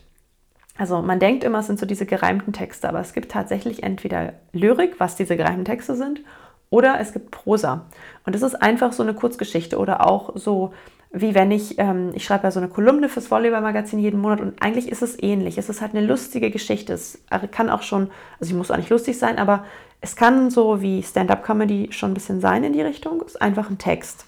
Also 0.77 1.03
man 1.03 1.21
denkt 1.21 1.45
immer, 1.45 1.61
es 1.61 1.69
sind 1.69 1.79
so 1.79 1.87
diese 1.87 2.05
gereimten 2.05 2.53
Texte, 2.53 2.89
aber 2.89 2.99
es 2.99 3.13
gibt 3.13 3.31
tatsächlich 3.31 3.85
entweder 3.85 4.33
Lyrik, 4.53 4.99
was 4.99 5.15
diese 5.15 5.37
gereimten 5.37 5.65
Texte 5.65 5.95
sind, 5.95 6.21
oder 6.69 6.99
es 6.99 7.13
gibt 7.13 7.31
Prosa. 7.31 7.87
Und 8.25 8.35
das 8.35 8.43
ist 8.43 8.61
einfach 8.61 8.93
so 8.93 9.05
eine 9.05 9.15
Kurzgeschichte 9.15 9.79
oder 9.79 10.05
auch 10.05 10.33
so 10.35 10.73
wie 11.13 11.35
wenn 11.35 11.51
ich, 11.51 11.79
ähm, 11.79 12.11
ich 12.15 12.25
schreibe 12.25 12.45
ja 12.45 12.51
so 12.51 12.61
eine 12.61 12.69
Kolumne 12.69 13.09
fürs 13.09 13.31
Volleyball-Magazin 13.31 13.99
jeden 13.99 14.21
Monat 14.21 14.41
und 14.41 14.61
eigentlich 14.63 14.89
ist 14.89 15.03
es 15.03 15.21
ähnlich. 15.23 15.59
Es 15.59 15.69
ist 15.69 15.81
halt 15.81 15.95
eine 15.95 16.07
lustige 16.07 16.51
Geschichte. 16.51 16.93
Es 16.93 17.19
kann 17.53 17.71
auch 17.71 17.83
schon, 17.83 18.11
also 18.41 18.51
ich 18.51 18.57
muss 18.57 18.71
auch 18.71 18.77
nicht 18.77 18.91
lustig 18.91 19.19
sein, 19.19 19.39
aber 19.39 19.65
es 20.01 20.17
kann 20.17 20.51
so 20.51 20.83
wie 20.83 21.03
Stand-up-Comedy 21.03 21.89
schon 21.93 22.11
ein 22.11 22.15
bisschen 22.15 22.41
sein 22.41 22.65
in 22.65 22.73
die 22.73 22.83
Richtung. 22.83 23.23
Es 23.23 23.35
ist 23.35 23.43
einfach 23.43 23.71
ein 23.71 23.79
Text. 23.79 24.27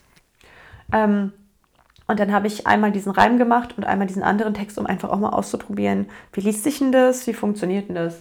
Ähm, 0.92 1.32
und 2.06 2.18
dann 2.18 2.32
habe 2.32 2.46
ich 2.46 2.66
einmal 2.66 2.90
diesen 2.90 3.12
Reim 3.12 3.36
gemacht 3.36 3.74
und 3.76 3.84
einmal 3.84 4.06
diesen 4.06 4.22
anderen 4.22 4.54
Text, 4.54 4.78
um 4.78 4.86
einfach 4.86 5.10
auch 5.10 5.18
mal 5.18 5.30
auszuprobieren, 5.30 6.08
wie 6.32 6.40
liest 6.40 6.64
sich 6.64 6.78
denn 6.78 6.90
das, 6.90 7.26
wie 7.26 7.34
funktioniert 7.34 7.88
denn 7.88 7.96
das. 7.96 8.18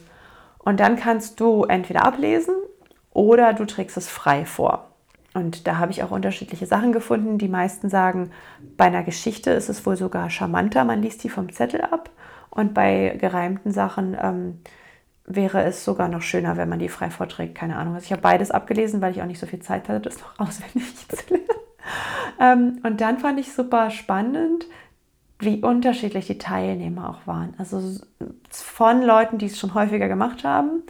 Und 0.59 0.81
dann 0.81 0.97
kannst 0.97 1.39
du 1.39 1.63
entweder 1.63 2.03
ablesen 2.03 2.53
oder 3.13 3.53
du 3.53 3.63
trägst 3.63 3.95
es 3.95 4.09
frei 4.09 4.43
vor. 4.45 4.86
Und 5.37 5.67
da 5.67 5.77
habe 5.77 5.91
ich 5.91 6.01
auch 6.01 6.09
unterschiedliche 6.09 6.65
Sachen 6.65 6.91
gefunden. 6.91 7.37
Die 7.37 7.47
meisten 7.47 7.89
sagen, 7.89 8.31
bei 8.75 8.85
einer 8.85 9.03
Geschichte 9.03 9.51
ist 9.51 9.69
es 9.69 9.85
wohl 9.85 9.95
sogar 9.95 10.31
charmanter, 10.31 10.83
man 10.83 11.03
liest 11.03 11.23
die 11.23 11.29
vom 11.29 11.51
Zettel 11.51 11.81
ab. 11.81 12.09
Und 12.49 12.73
bei 12.73 13.15
gereimten 13.21 13.71
Sachen 13.71 14.17
ähm, 14.19 14.61
wäre 15.25 15.63
es 15.63 15.85
sogar 15.85 16.07
noch 16.07 16.23
schöner, 16.23 16.57
wenn 16.57 16.69
man 16.69 16.79
die 16.79 16.89
frei 16.89 17.11
vorträgt. 17.11 17.53
Keine 17.53 17.77
Ahnung. 17.77 17.93
Also 17.93 18.05
ich 18.05 18.11
habe 18.11 18.23
beides 18.23 18.49
abgelesen, 18.49 18.99
weil 18.99 19.11
ich 19.11 19.21
auch 19.21 19.27
nicht 19.27 19.39
so 19.39 19.45
viel 19.45 19.59
Zeit 19.59 19.87
hatte, 19.87 19.99
das 19.99 20.19
noch 20.19 20.39
auswendig 20.39 21.07
zu 21.07 21.33
lernen. 21.35 21.47
ähm, 22.39 22.79
und 22.83 22.99
dann 22.99 23.19
fand 23.19 23.39
ich 23.39 23.53
super 23.53 23.91
spannend, 23.91 24.65
wie 25.37 25.61
unterschiedlich 25.61 26.25
die 26.25 26.39
Teilnehmer 26.39 27.11
auch 27.11 27.27
waren. 27.27 27.53
Also 27.59 27.79
von 28.49 29.03
Leuten, 29.03 29.37
die 29.37 29.45
es 29.45 29.59
schon 29.59 29.75
häufiger 29.75 30.07
gemacht 30.07 30.43
haben, 30.43 30.81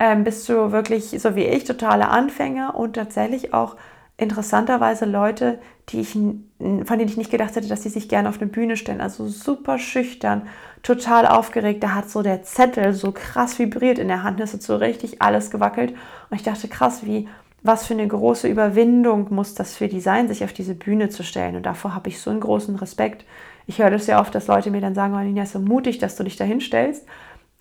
ähm, 0.00 0.24
bist 0.24 0.48
du 0.48 0.72
wirklich, 0.72 1.10
so 1.20 1.36
wie 1.36 1.44
ich, 1.44 1.64
totale 1.64 2.08
Anfänger 2.08 2.74
und 2.74 2.94
tatsächlich 2.94 3.52
auch 3.52 3.76
interessanterweise 4.16 5.04
Leute, 5.04 5.58
die 5.90 6.00
ich, 6.00 6.12
von 6.12 6.46
denen 6.58 7.08
ich 7.08 7.18
nicht 7.18 7.30
gedacht 7.30 7.54
hätte, 7.54 7.68
dass 7.68 7.82
sie 7.82 7.90
sich 7.90 8.08
gerne 8.08 8.28
auf 8.28 8.40
eine 8.40 8.50
Bühne 8.50 8.76
stellen. 8.76 9.02
Also 9.02 9.28
super 9.28 9.78
schüchtern, 9.78 10.48
total 10.82 11.26
aufgeregt. 11.26 11.82
Da 11.82 11.94
hat 11.94 12.08
so 12.08 12.22
der 12.22 12.42
Zettel 12.42 12.94
so 12.94 13.12
krass 13.12 13.58
vibriert 13.58 13.98
in 13.98 14.08
der 14.08 14.22
Hand, 14.22 14.40
ist 14.40 14.62
so 14.62 14.76
richtig 14.76 15.20
alles 15.20 15.50
gewackelt. 15.50 15.92
Und 16.30 16.36
ich 16.36 16.42
dachte, 16.42 16.68
krass, 16.68 17.04
wie, 17.04 17.28
was 17.62 17.86
für 17.86 17.94
eine 17.94 18.08
große 18.08 18.48
Überwindung 18.48 19.32
muss 19.34 19.54
das 19.54 19.76
für 19.76 19.88
die 19.88 20.00
sein, 20.00 20.28
sich 20.28 20.44
auf 20.44 20.54
diese 20.54 20.74
Bühne 20.74 21.10
zu 21.10 21.22
stellen. 21.24 21.56
Und 21.56 21.66
davor 21.66 21.94
habe 21.94 22.08
ich 22.08 22.20
so 22.20 22.30
einen 22.30 22.40
großen 22.40 22.76
Respekt. 22.76 23.26
Ich 23.66 23.78
höre 23.78 23.90
das 23.90 24.06
ja 24.06 24.20
oft, 24.20 24.34
dass 24.34 24.46
Leute 24.46 24.70
mir 24.70 24.80
dann 24.80 24.94
sagen, 24.94 25.14
oh, 25.14 25.18
Nina, 25.18 25.42
ist 25.42 25.52
so 25.52 25.60
mutig, 25.60 25.98
dass 25.98 26.16
du 26.16 26.24
dich 26.24 26.36
da 26.36 26.44
hinstellst. 26.44 27.06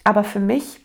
Aber 0.05 0.23
für 0.23 0.39
mich 0.39 0.81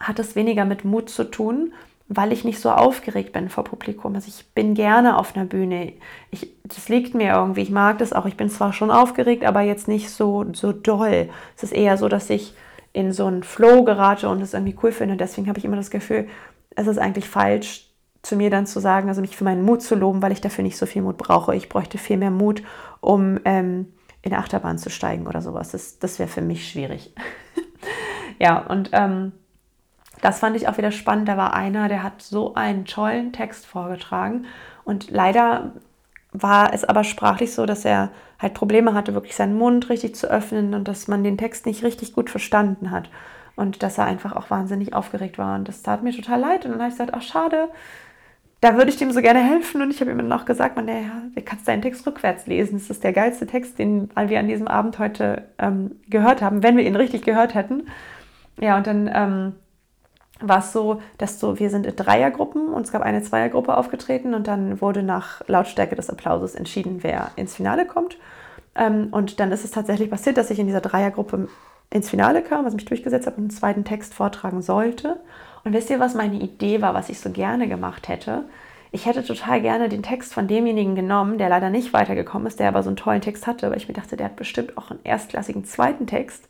hat 0.00 0.18
es 0.18 0.36
weniger 0.36 0.64
mit 0.64 0.84
Mut 0.84 1.10
zu 1.10 1.24
tun, 1.24 1.72
weil 2.08 2.32
ich 2.32 2.44
nicht 2.44 2.60
so 2.60 2.70
aufgeregt 2.70 3.32
bin 3.32 3.50
vor 3.50 3.64
Publikum. 3.64 4.14
Also 4.14 4.28
ich 4.28 4.46
bin 4.54 4.74
gerne 4.74 5.18
auf 5.18 5.36
einer 5.36 5.44
Bühne. 5.44 5.92
Ich, 6.30 6.54
das 6.64 6.88
liegt 6.88 7.14
mir 7.14 7.32
irgendwie. 7.32 7.62
Ich 7.62 7.70
mag 7.70 7.98
das 7.98 8.12
auch. 8.12 8.24
Ich 8.24 8.36
bin 8.36 8.48
zwar 8.48 8.72
schon 8.72 8.90
aufgeregt, 8.90 9.44
aber 9.44 9.60
jetzt 9.60 9.88
nicht 9.88 10.10
so, 10.10 10.46
so 10.54 10.72
doll. 10.72 11.28
Es 11.56 11.62
ist 11.62 11.72
eher 11.72 11.98
so, 11.98 12.08
dass 12.08 12.30
ich 12.30 12.54
in 12.94 13.12
so 13.12 13.26
einen 13.26 13.42
Flow 13.42 13.84
gerate 13.84 14.28
und 14.28 14.40
es 14.40 14.54
irgendwie 14.54 14.76
cool 14.82 14.92
finde. 14.92 15.16
Deswegen 15.16 15.48
habe 15.48 15.58
ich 15.58 15.66
immer 15.66 15.76
das 15.76 15.90
Gefühl, 15.90 16.28
es 16.74 16.86
ist 16.86 16.98
eigentlich 16.98 17.28
falsch, 17.28 17.88
zu 18.22 18.36
mir 18.36 18.50
dann 18.50 18.66
zu 18.66 18.80
sagen, 18.80 19.08
also 19.08 19.20
mich 19.20 19.36
für 19.36 19.44
meinen 19.44 19.62
Mut 19.62 19.82
zu 19.82 19.94
loben, 19.94 20.22
weil 20.22 20.32
ich 20.32 20.40
dafür 20.40 20.64
nicht 20.64 20.76
so 20.76 20.86
viel 20.86 21.02
Mut 21.02 21.18
brauche. 21.18 21.54
Ich 21.54 21.68
bräuchte 21.68 21.98
viel 21.98 22.16
mehr 22.16 22.30
Mut, 22.30 22.62
um 23.00 23.38
ähm, 23.44 23.92
in 24.22 24.30
der 24.30 24.40
Achterbahn 24.40 24.78
zu 24.78 24.90
steigen 24.90 25.26
oder 25.26 25.42
sowas. 25.42 25.70
Das, 25.70 25.98
das 25.98 26.18
wäre 26.18 26.28
für 26.28 26.42
mich 26.42 26.68
schwierig. 26.68 27.14
ja, 28.38 28.58
und 28.58 28.90
ähm, 28.92 29.32
das 30.20 30.40
fand 30.40 30.56
ich 30.56 30.68
auch 30.68 30.78
wieder 30.78 30.90
spannend. 30.92 31.28
Da 31.28 31.36
war 31.36 31.54
einer, 31.54 31.88
der 31.88 32.02
hat 32.02 32.22
so 32.22 32.54
einen 32.54 32.84
tollen 32.84 33.32
Text 33.32 33.66
vorgetragen. 33.66 34.46
Und 34.84 35.10
leider 35.10 35.72
war 36.32 36.72
es 36.72 36.84
aber 36.84 37.04
sprachlich 37.04 37.54
so, 37.54 37.66
dass 37.66 37.84
er 37.84 38.10
halt 38.38 38.54
Probleme 38.54 38.94
hatte, 38.94 39.14
wirklich 39.14 39.36
seinen 39.36 39.56
Mund 39.56 39.88
richtig 39.88 40.14
zu 40.14 40.30
öffnen 40.30 40.74
und 40.74 40.86
dass 40.86 41.08
man 41.08 41.24
den 41.24 41.38
Text 41.38 41.66
nicht 41.66 41.82
richtig 41.82 42.12
gut 42.12 42.30
verstanden 42.30 42.90
hat. 42.90 43.10
Und 43.56 43.82
dass 43.82 43.98
er 43.98 44.04
einfach 44.04 44.36
auch 44.36 44.50
wahnsinnig 44.50 44.94
aufgeregt 44.94 45.36
war. 45.36 45.56
Und 45.56 45.66
das 45.66 45.82
tat 45.82 46.02
mir 46.02 46.12
total 46.12 46.40
leid. 46.40 46.64
Und 46.64 46.72
dann 46.72 46.80
habe 46.80 46.90
ich 46.90 46.94
gesagt, 46.94 47.14
ach 47.14 47.22
schade, 47.22 47.68
da 48.60 48.76
würde 48.76 48.90
ich 48.90 48.96
dem 48.96 49.10
so 49.10 49.20
gerne 49.20 49.40
helfen. 49.40 49.82
Und 49.82 49.90
ich 49.90 50.00
habe 50.00 50.10
ihm 50.10 50.18
dann 50.18 50.32
auch 50.32 50.44
gesagt, 50.44 50.76
man, 50.76 50.86
der, 50.86 51.02
der 51.34 51.42
kannst 51.44 51.66
deinen 51.66 51.82
Text 51.82 52.06
rückwärts 52.06 52.46
lesen. 52.46 52.78
Das 52.78 52.88
ist 52.88 53.02
der 53.02 53.12
geilste 53.12 53.46
Text, 53.46 53.78
den 53.78 54.10
wir 54.16 54.38
an 54.38 54.48
diesem 54.48 54.68
Abend 54.68 54.98
heute 55.00 55.48
ähm, 55.58 55.96
gehört 56.08 56.40
haben, 56.40 56.62
wenn 56.62 56.76
wir 56.76 56.86
ihn 56.86 56.96
richtig 56.96 57.22
gehört 57.22 57.54
hätten. 57.54 57.88
Ja, 58.60 58.76
und 58.76 58.86
dann 58.86 59.10
ähm, 59.12 59.54
war 60.40 60.58
es 60.58 60.72
so, 60.72 61.00
dass 61.18 61.40
so, 61.40 61.58
wir 61.58 61.70
sind 61.70 61.86
in 61.86 61.96
Dreiergruppen 61.96 62.68
und 62.68 62.86
es 62.86 62.92
gab 62.92 63.02
eine 63.02 63.22
Zweiergruppe 63.22 63.76
aufgetreten 63.76 64.34
und 64.34 64.46
dann 64.46 64.80
wurde 64.80 65.02
nach 65.02 65.42
Lautstärke 65.48 65.96
des 65.96 66.10
Applauses 66.10 66.54
entschieden, 66.54 66.98
wer 67.02 67.30
ins 67.36 67.56
Finale 67.56 67.86
kommt. 67.86 68.18
Ähm, 68.76 69.08
und 69.10 69.40
dann 69.40 69.50
ist 69.52 69.64
es 69.64 69.72
tatsächlich 69.72 70.10
passiert, 70.10 70.36
dass 70.36 70.50
ich 70.50 70.58
in 70.58 70.66
dieser 70.66 70.80
Dreiergruppe 70.80 71.48
ins 71.90 72.10
Finale 72.10 72.42
kam, 72.42 72.64
also 72.64 72.76
mich 72.76 72.84
durchgesetzt 72.84 73.26
habe 73.26 73.36
und 73.36 73.44
einen 73.44 73.50
zweiten 73.50 73.84
Text 73.84 74.14
vortragen 74.14 74.62
sollte. 74.62 75.20
Und 75.64 75.72
wisst 75.72 75.90
ihr, 75.90 76.00
was 76.00 76.14
meine 76.14 76.36
Idee 76.36 76.80
war, 76.82 76.94
was 76.94 77.08
ich 77.08 77.18
so 77.18 77.30
gerne 77.30 77.66
gemacht 77.68 78.08
hätte? 78.08 78.44
Ich 78.90 79.04
hätte 79.06 79.24
total 79.24 79.60
gerne 79.60 79.88
den 79.88 80.02
Text 80.02 80.32
von 80.32 80.48
demjenigen 80.48 80.94
genommen, 80.94 81.36
der 81.36 81.48
leider 81.48 81.68
nicht 81.68 81.92
weitergekommen 81.92 82.46
ist, 82.46 82.58
der 82.58 82.68
aber 82.68 82.82
so 82.82 82.88
einen 82.88 82.96
tollen 82.96 83.20
Text 83.20 83.46
hatte, 83.46 83.66
aber 83.66 83.76
ich 83.76 83.88
mir 83.88 83.94
dachte, 83.94 84.16
der 84.16 84.26
hat 84.26 84.36
bestimmt 84.36 84.78
auch 84.78 84.90
einen 84.90 85.00
erstklassigen 85.04 85.64
zweiten 85.64 86.06
Text 86.06 86.48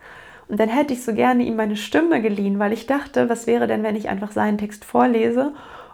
und 0.49 0.59
dann 0.59 0.69
hätte 0.69 0.95
ich 0.95 1.05
so 1.05 1.13
gerne 1.13 1.43
ihm 1.43 1.57
meine 1.57 1.77
Stimme 1.77 2.23
geliehen, 2.23 2.59
weil 2.59 2.73
ich 2.73 2.87
dachte, 2.87 3.29
was 3.29 3.47
wäre 3.47 3.67
denn, 3.67 3.83
wenn 3.83 3.97
ich 3.97 4.09
einfach 4.09 4.33
seinen 4.33 4.59
Text 4.59 4.85
vorlese 4.85 5.53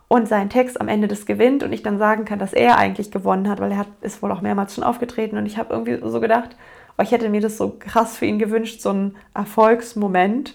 und 0.08 0.28
sein 0.28 0.48
Text 0.48 0.80
am 0.80 0.88
Ende 0.88 1.08
das 1.08 1.26
gewinnt 1.26 1.62
und 1.64 1.72
ich 1.72 1.82
dann 1.82 1.98
sagen 1.98 2.24
kann, 2.24 2.38
dass 2.38 2.52
er 2.52 2.78
eigentlich 2.78 3.10
gewonnen 3.10 3.48
hat, 3.48 3.60
weil 3.60 3.72
er 3.72 3.78
hat, 3.78 3.88
ist 4.00 4.22
wohl 4.22 4.30
auch 4.30 4.42
mehrmals 4.42 4.74
schon 4.74 4.84
aufgetreten 4.84 5.36
und 5.38 5.46
ich 5.46 5.58
habe 5.58 5.72
irgendwie 5.74 5.98
so 6.08 6.20
gedacht, 6.20 6.56
oh, 6.96 7.02
ich 7.02 7.10
hätte 7.10 7.28
mir 7.28 7.40
das 7.40 7.56
so 7.56 7.76
krass 7.78 8.16
für 8.16 8.26
ihn 8.26 8.38
gewünscht, 8.38 8.80
so 8.80 8.90
ein 8.90 9.16
Erfolgsmoment. 9.34 10.54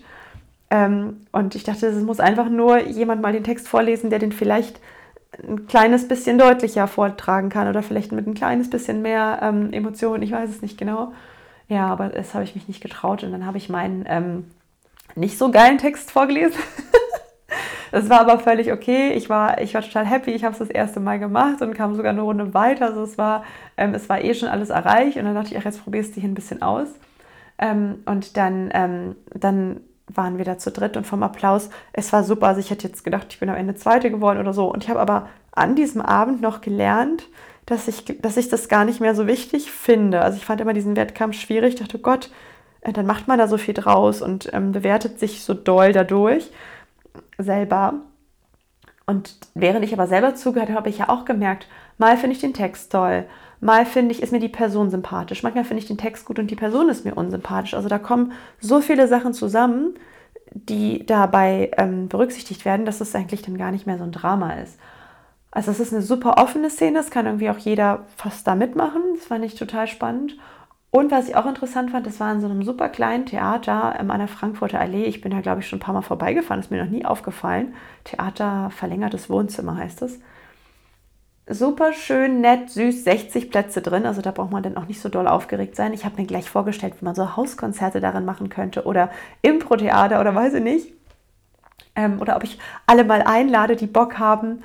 Ähm, 0.72 1.26
und 1.32 1.56
ich 1.56 1.64
dachte, 1.64 1.88
es 1.88 2.02
muss 2.04 2.20
einfach 2.20 2.50
nur 2.50 2.80
jemand 2.80 3.22
mal 3.22 3.34
den 3.34 3.44
Text 3.44 3.68
vorlesen, 3.68 4.10
der 4.10 4.20
den 4.20 4.32
vielleicht 4.32 4.80
ein 5.44 5.68
kleines 5.68 6.08
bisschen 6.08 6.38
deutlicher 6.38 6.88
vortragen 6.88 7.50
kann 7.50 7.68
oder 7.68 7.84
vielleicht 7.84 8.12
mit 8.12 8.28
ein 8.28 8.34
kleines 8.34 8.70
bisschen 8.70 9.02
mehr 9.02 9.40
ähm, 9.42 9.74
Emotionen, 9.74 10.24
ich 10.24 10.32
weiß 10.32 10.50
es 10.50 10.62
nicht 10.62 10.78
genau. 10.78 11.12
Ja, 11.70 11.88
aber 11.88 12.10
das 12.10 12.34
habe 12.34 12.44
ich 12.44 12.56
mich 12.56 12.68
nicht 12.68 12.82
getraut 12.82 13.24
und 13.24 13.32
dann 13.32 13.46
habe 13.46 13.58
ich 13.58 13.70
meinen 13.70 14.04
ähm, 14.08 14.46
nicht 15.16 15.38
so 15.38 15.52
geilen 15.52 15.78
Text 15.78 16.10
vorgelesen. 16.12 16.60
das 17.92 18.10
war 18.10 18.22
aber 18.22 18.40
völlig 18.40 18.74
okay. 18.74 19.14
Ich 19.14 19.30
war, 19.30 19.62
ich 19.62 19.76
war 19.76 19.84
total 19.84 20.06
happy. 20.06 20.32
Ich 20.32 20.44
habe 20.44 20.54
es 20.54 20.60
das 20.60 20.70
erste 20.70 21.00
Mal 21.00 21.20
gemacht 21.20 21.62
und 21.62 21.76
kam 21.76 21.94
sogar 21.94 22.12
eine 22.12 22.22
Runde 22.22 22.56
weiter. 22.56 22.88
Also 22.88 23.04
es 23.04 23.20
war, 23.20 23.44
ähm, 23.78 23.94
es 23.94 24.10
war 24.10 24.24
eh 24.24 24.34
schon 24.34 24.50
alles 24.50 24.72
erreicht 24.72 25.18
und 25.18 25.26
dann 25.26 25.36
dachte 25.36 25.52
ich, 25.52 25.60
ach, 25.60 25.66
jetzt 25.66 25.84
probierst 25.84 26.16
du 26.16 26.22
hier 26.22 26.30
ein 26.30 26.36
bisschen 26.36 26.64
aus. 26.64 26.88
Ähm, 27.60 28.00
und 28.06 28.36
dann, 28.36 28.72
ähm, 28.74 29.16
dann 29.36 29.82
waren 30.08 30.40
wir 30.40 30.46
da 30.46 30.58
zu 30.58 30.72
dritt 30.72 30.98
und 30.98 31.06
vom 31.06 31.22
Applaus, 31.22 31.70
es 31.94 32.12
war 32.12 32.24
super. 32.24 32.48
Also 32.48 32.62
ich 32.62 32.72
hätte 32.72 32.88
jetzt 32.88 33.04
gedacht, 33.04 33.28
ich 33.30 33.40
bin 33.40 33.50
am 33.50 33.56
Ende 33.56 33.76
Zweite 33.76 34.10
geworden 34.10 34.40
oder 34.40 34.54
so. 34.54 34.74
Und 34.74 34.84
ich 34.84 34.90
habe 34.90 35.00
aber 35.00 35.28
an 35.52 35.76
diesem 35.76 36.02
Abend 36.02 36.42
noch 36.42 36.62
gelernt, 36.62 37.28
dass 37.70 37.88
ich, 37.88 38.04
dass 38.20 38.36
ich 38.36 38.50
das 38.50 38.68
gar 38.68 38.84
nicht 38.84 39.00
mehr 39.00 39.14
so 39.14 39.28
wichtig 39.28 39.72
finde. 39.72 40.22
Also 40.22 40.38
ich 40.38 40.46
fand 40.46 40.60
immer 40.60 40.74
diesen 40.74 40.96
Wettkampf 40.96 41.40
schwierig. 41.40 41.76
Ich 41.76 41.80
dachte, 41.80 42.00
Gott, 42.00 42.32
äh, 42.82 42.92
dann 42.92 43.06
macht 43.06 43.28
man 43.28 43.38
da 43.38 43.48
so 43.48 43.58
viel 43.58 43.76
draus 43.76 44.24
und 44.24 44.50
ähm, 44.54 44.72
bewertet 44.72 45.20
sich 45.20 45.44
so 45.44 45.54
doll 45.54 45.92
dadurch 45.94 46.50
selber. 47.38 47.94
Und 49.06 49.36
während 49.54 49.86
ich 49.86 49.94
aber 49.94 50.08
selber 50.08 50.34
zugehört 50.34 50.70
habe, 50.70 50.80
habe 50.80 50.90
ich 50.90 50.98
ja 50.98 51.10
auch 51.10 51.26
gemerkt, 51.26 51.68
mal 52.00 52.18
finde 52.18 52.36
ich 52.36 52.42
den 52.42 52.56
Text 52.56 52.92
toll, 52.92 53.26
mal 53.60 53.86
finde 53.86 54.14
ich, 54.14 54.24
ist 54.24 54.32
mir 54.32 54.40
die 54.40 54.50
Person 54.50 54.90
sympathisch, 54.90 55.44
manchmal 55.44 55.64
finde 55.64 55.82
ich 55.82 55.88
den 55.88 55.98
Text 55.98 56.26
gut 56.26 56.40
und 56.40 56.50
die 56.50 56.56
Person 56.56 56.90
ist 56.90 57.06
mir 57.06 57.16
unsympathisch. 57.16 57.76
Also 57.76 57.88
da 57.88 58.00
kommen 58.00 58.32
so 58.60 58.82
viele 58.82 59.08
Sachen 59.08 59.34
zusammen, 59.34 59.94
die 60.52 61.06
dabei 61.06 61.72
ähm, 61.78 62.08
berücksichtigt 62.08 62.66
werden, 62.66 62.88
dass 62.88 63.02
es 63.02 63.14
eigentlich 63.14 63.44
dann 63.44 63.58
gar 63.60 63.72
nicht 63.72 63.86
mehr 63.86 64.00
so 64.00 64.04
ein 64.04 64.12
Drama 64.12 64.54
ist. 64.54 64.80
Also 65.52 65.72
es 65.72 65.80
ist 65.80 65.94
eine 65.94 66.04
super 66.04 66.38
offene 66.38 66.70
Szene, 66.70 67.00
es 67.00 67.10
kann 67.10 67.26
irgendwie 67.26 67.50
auch 67.50 67.58
jeder 67.58 68.06
fast 68.16 68.46
da 68.48 68.56
mitmachen. 68.56 69.02
Das 69.16 69.26
fand 69.26 69.44
ich 69.46 69.56
total 69.56 69.88
spannend. 69.88 70.38
Und 70.92 71.12
was 71.12 71.28
ich 71.30 71.36
auch 71.36 71.46
interessant 71.46 71.92
fand, 71.92 72.08
das 72.08 72.20
war 72.20 72.32
in 72.32 72.42
so 72.42 72.48
einem 72.48 72.64
super 72.64 72.90
kleinen 72.90 73.26
Theater 73.26 74.00
an 74.00 74.08
der 74.08 74.28
Frankfurter 74.28 74.80
Allee. 74.80 75.06
Ich 75.06 75.22
bin 75.22 75.32
da, 75.32 75.42
glaube 75.42 75.62
ich, 75.62 75.68
schon 75.68 75.78
ein 75.78 75.82
paar 75.82 75.94
Mal 75.94 76.02
vorbeigefahren, 76.02 76.60
ist 76.60 76.72
mir 76.72 76.84
noch 76.84 76.90
nie 76.90 77.06
aufgefallen. 77.06 77.76
Theater 78.06 78.72
Verlängertes 78.72 79.30
Wohnzimmer 79.30 79.78
heißt 79.78 80.02
es. 80.02 80.20
Super 81.52 81.94
schön, 81.94 82.42
nett, 82.42 82.70
süß, 82.70 83.04
60 83.04 83.50
Plätze 83.50 83.82
drin. 83.82 84.06
Also 84.06 84.22
da 84.22 84.32
braucht 84.32 84.52
man 84.52 84.64
dann 84.64 84.78
auch 84.78 84.88
nicht 84.88 85.02
so 85.02 85.10
doll 85.10 85.28
aufgeregt 85.28 85.76
sein. 85.76 85.94
Ich 85.94 86.06
habe 86.06 86.20
mir 86.22 86.28
gleich 86.28 86.50
vorgestellt, 86.50 86.96
wie 87.00 87.06
man 87.06 87.16
so 87.16 87.36
Hauskonzerte 87.36 88.00
darin 88.00 88.26
machen 88.26 88.50
könnte 88.50 88.86
oder 88.86 89.10
Impro-Theater 89.42 90.22
oder 90.22 90.34
weiß 90.34 90.56
ich 90.56 90.64
nicht. 90.64 90.94
Ähm, 91.96 92.20
oder 92.22 92.36
ob 92.36 92.44
ich 92.44 92.60
alle 92.86 93.04
mal 93.04 93.24
einlade, 93.24 93.76
die 93.76 93.88
Bock 93.88 94.20
haben, 94.20 94.62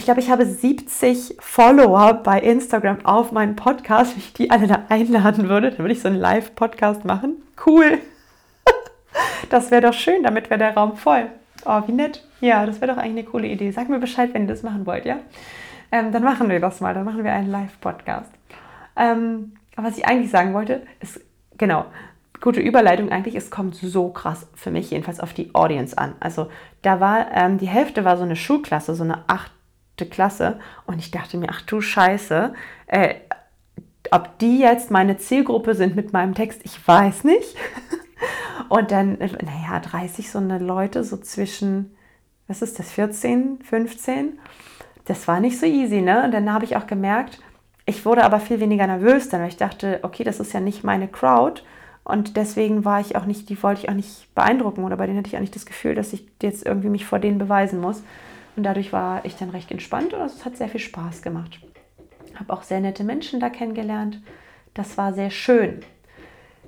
ich 0.00 0.06
glaube, 0.06 0.20
ich 0.20 0.30
habe 0.30 0.46
70 0.46 1.36
Follower 1.40 2.14
bei 2.14 2.40
Instagram 2.40 3.04
auf 3.04 3.32
meinen 3.32 3.54
Podcast, 3.54 4.12
wenn 4.12 4.20
ich 4.20 4.32
die 4.32 4.50
alle 4.50 4.66
da 4.66 4.84
einladen 4.88 5.50
würde, 5.50 5.68
dann 5.68 5.80
würde 5.80 5.92
ich 5.92 6.00
so 6.00 6.08
einen 6.08 6.16
Live-Podcast 6.16 7.04
machen. 7.04 7.42
Cool. 7.66 7.98
Das 9.50 9.72
wäre 9.72 9.82
doch 9.82 9.92
schön, 9.92 10.22
damit 10.22 10.48
wäre 10.48 10.58
der 10.58 10.74
Raum 10.74 10.96
voll. 10.96 11.26
Oh, 11.66 11.82
wie 11.86 11.92
nett. 11.92 12.24
Ja, 12.40 12.64
das 12.64 12.80
wäre 12.80 12.92
doch 12.92 12.98
eigentlich 12.98 13.24
eine 13.24 13.30
coole 13.30 13.48
Idee. 13.48 13.72
Sag 13.72 13.88
mir 13.88 13.98
Bescheid, 13.98 14.32
wenn 14.32 14.42
ihr 14.42 14.48
das 14.48 14.62
machen 14.62 14.86
wollt, 14.86 15.04
ja? 15.04 15.18
Ähm, 15.90 16.12
dann 16.12 16.22
machen 16.22 16.48
wir 16.48 16.60
das 16.60 16.80
mal. 16.80 16.94
Dann 16.94 17.04
machen 17.04 17.24
wir 17.24 17.32
einen 17.32 17.50
Live-Podcast. 17.50 18.30
Ähm, 18.96 19.54
was 19.74 19.98
ich 19.98 20.06
eigentlich 20.06 20.30
sagen 20.30 20.54
wollte, 20.54 20.82
ist, 21.00 21.20
genau, 21.58 21.86
gute 22.40 22.60
Überleitung 22.60 23.10
eigentlich, 23.10 23.34
es 23.34 23.50
kommt 23.50 23.74
so 23.74 24.10
krass 24.10 24.46
für 24.54 24.70
mich 24.70 24.92
jedenfalls 24.92 25.18
auf 25.18 25.34
die 25.34 25.52
Audience 25.54 25.98
an. 25.98 26.14
Also 26.20 26.48
da 26.82 27.00
war, 27.00 27.26
ähm, 27.34 27.58
die 27.58 27.68
Hälfte 27.68 28.04
war 28.04 28.16
so 28.16 28.22
eine 28.22 28.36
Schulklasse, 28.36 28.94
so 28.94 29.02
eine 29.02 29.24
8 29.26 29.50
Klasse 30.06 30.58
und 30.86 30.98
ich 30.98 31.10
dachte 31.10 31.36
mir, 31.36 31.48
ach 31.50 31.62
du 31.62 31.80
Scheiße, 31.80 32.54
äh, 32.86 33.14
ob 34.10 34.38
die 34.38 34.58
jetzt 34.58 34.90
meine 34.90 35.18
Zielgruppe 35.18 35.74
sind 35.74 35.96
mit 35.96 36.12
meinem 36.12 36.34
Text, 36.34 36.60
ich 36.64 36.86
weiß 36.86 37.24
nicht. 37.24 37.56
Und 38.68 38.92
dann, 38.92 39.18
naja, 39.18 39.80
30 39.80 40.30
so 40.30 40.38
eine 40.38 40.58
Leute, 40.58 41.02
so 41.02 41.16
zwischen, 41.16 41.96
was 42.46 42.62
ist 42.62 42.78
das, 42.78 42.92
14, 42.92 43.58
15. 43.62 44.38
Das 45.06 45.26
war 45.26 45.40
nicht 45.40 45.58
so 45.58 45.66
easy, 45.66 46.00
ne? 46.00 46.24
Und 46.24 46.32
dann 46.32 46.52
habe 46.52 46.64
ich 46.64 46.76
auch 46.76 46.86
gemerkt, 46.86 47.40
ich 47.84 48.04
wurde 48.04 48.22
aber 48.22 48.38
viel 48.38 48.60
weniger 48.60 48.86
nervös 48.86 49.28
dann, 49.28 49.40
weil 49.40 49.48
ich 49.48 49.56
dachte, 49.56 49.98
okay, 50.02 50.22
das 50.22 50.38
ist 50.38 50.52
ja 50.52 50.60
nicht 50.60 50.84
meine 50.84 51.08
Crowd. 51.08 51.62
Und 52.04 52.36
deswegen 52.36 52.84
war 52.84 53.00
ich 53.00 53.16
auch 53.16 53.26
nicht, 53.26 53.48
die 53.48 53.60
wollte 53.62 53.82
ich 53.82 53.88
auch 53.88 53.94
nicht 53.94 54.32
beeindrucken 54.34 54.84
oder 54.84 54.96
bei 54.96 55.06
denen 55.06 55.18
hatte 55.18 55.28
ich 55.28 55.36
auch 55.36 55.40
nicht 55.40 55.56
das 55.56 55.66
Gefühl, 55.66 55.94
dass 55.94 56.12
ich 56.12 56.26
jetzt 56.40 56.64
irgendwie 56.64 56.88
mich 56.88 57.04
vor 57.04 57.18
denen 57.18 57.38
beweisen 57.38 57.80
muss. 57.80 58.02
Und 58.56 58.64
dadurch 58.64 58.92
war 58.92 59.24
ich 59.24 59.36
dann 59.36 59.50
recht 59.50 59.70
entspannt 59.70 60.12
und 60.12 60.22
es 60.22 60.44
hat 60.44 60.56
sehr 60.56 60.68
viel 60.68 60.80
Spaß 60.80 61.22
gemacht. 61.22 61.60
Habe 62.34 62.52
auch 62.52 62.62
sehr 62.62 62.80
nette 62.80 63.04
Menschen 63.04 63.40
da 63.40 63.48
kennengelernt. 63.48 64.20
Das 64.74 64.98
war 64.98 65.12
sehr 65.12 65.30
schön. 65.30 65.80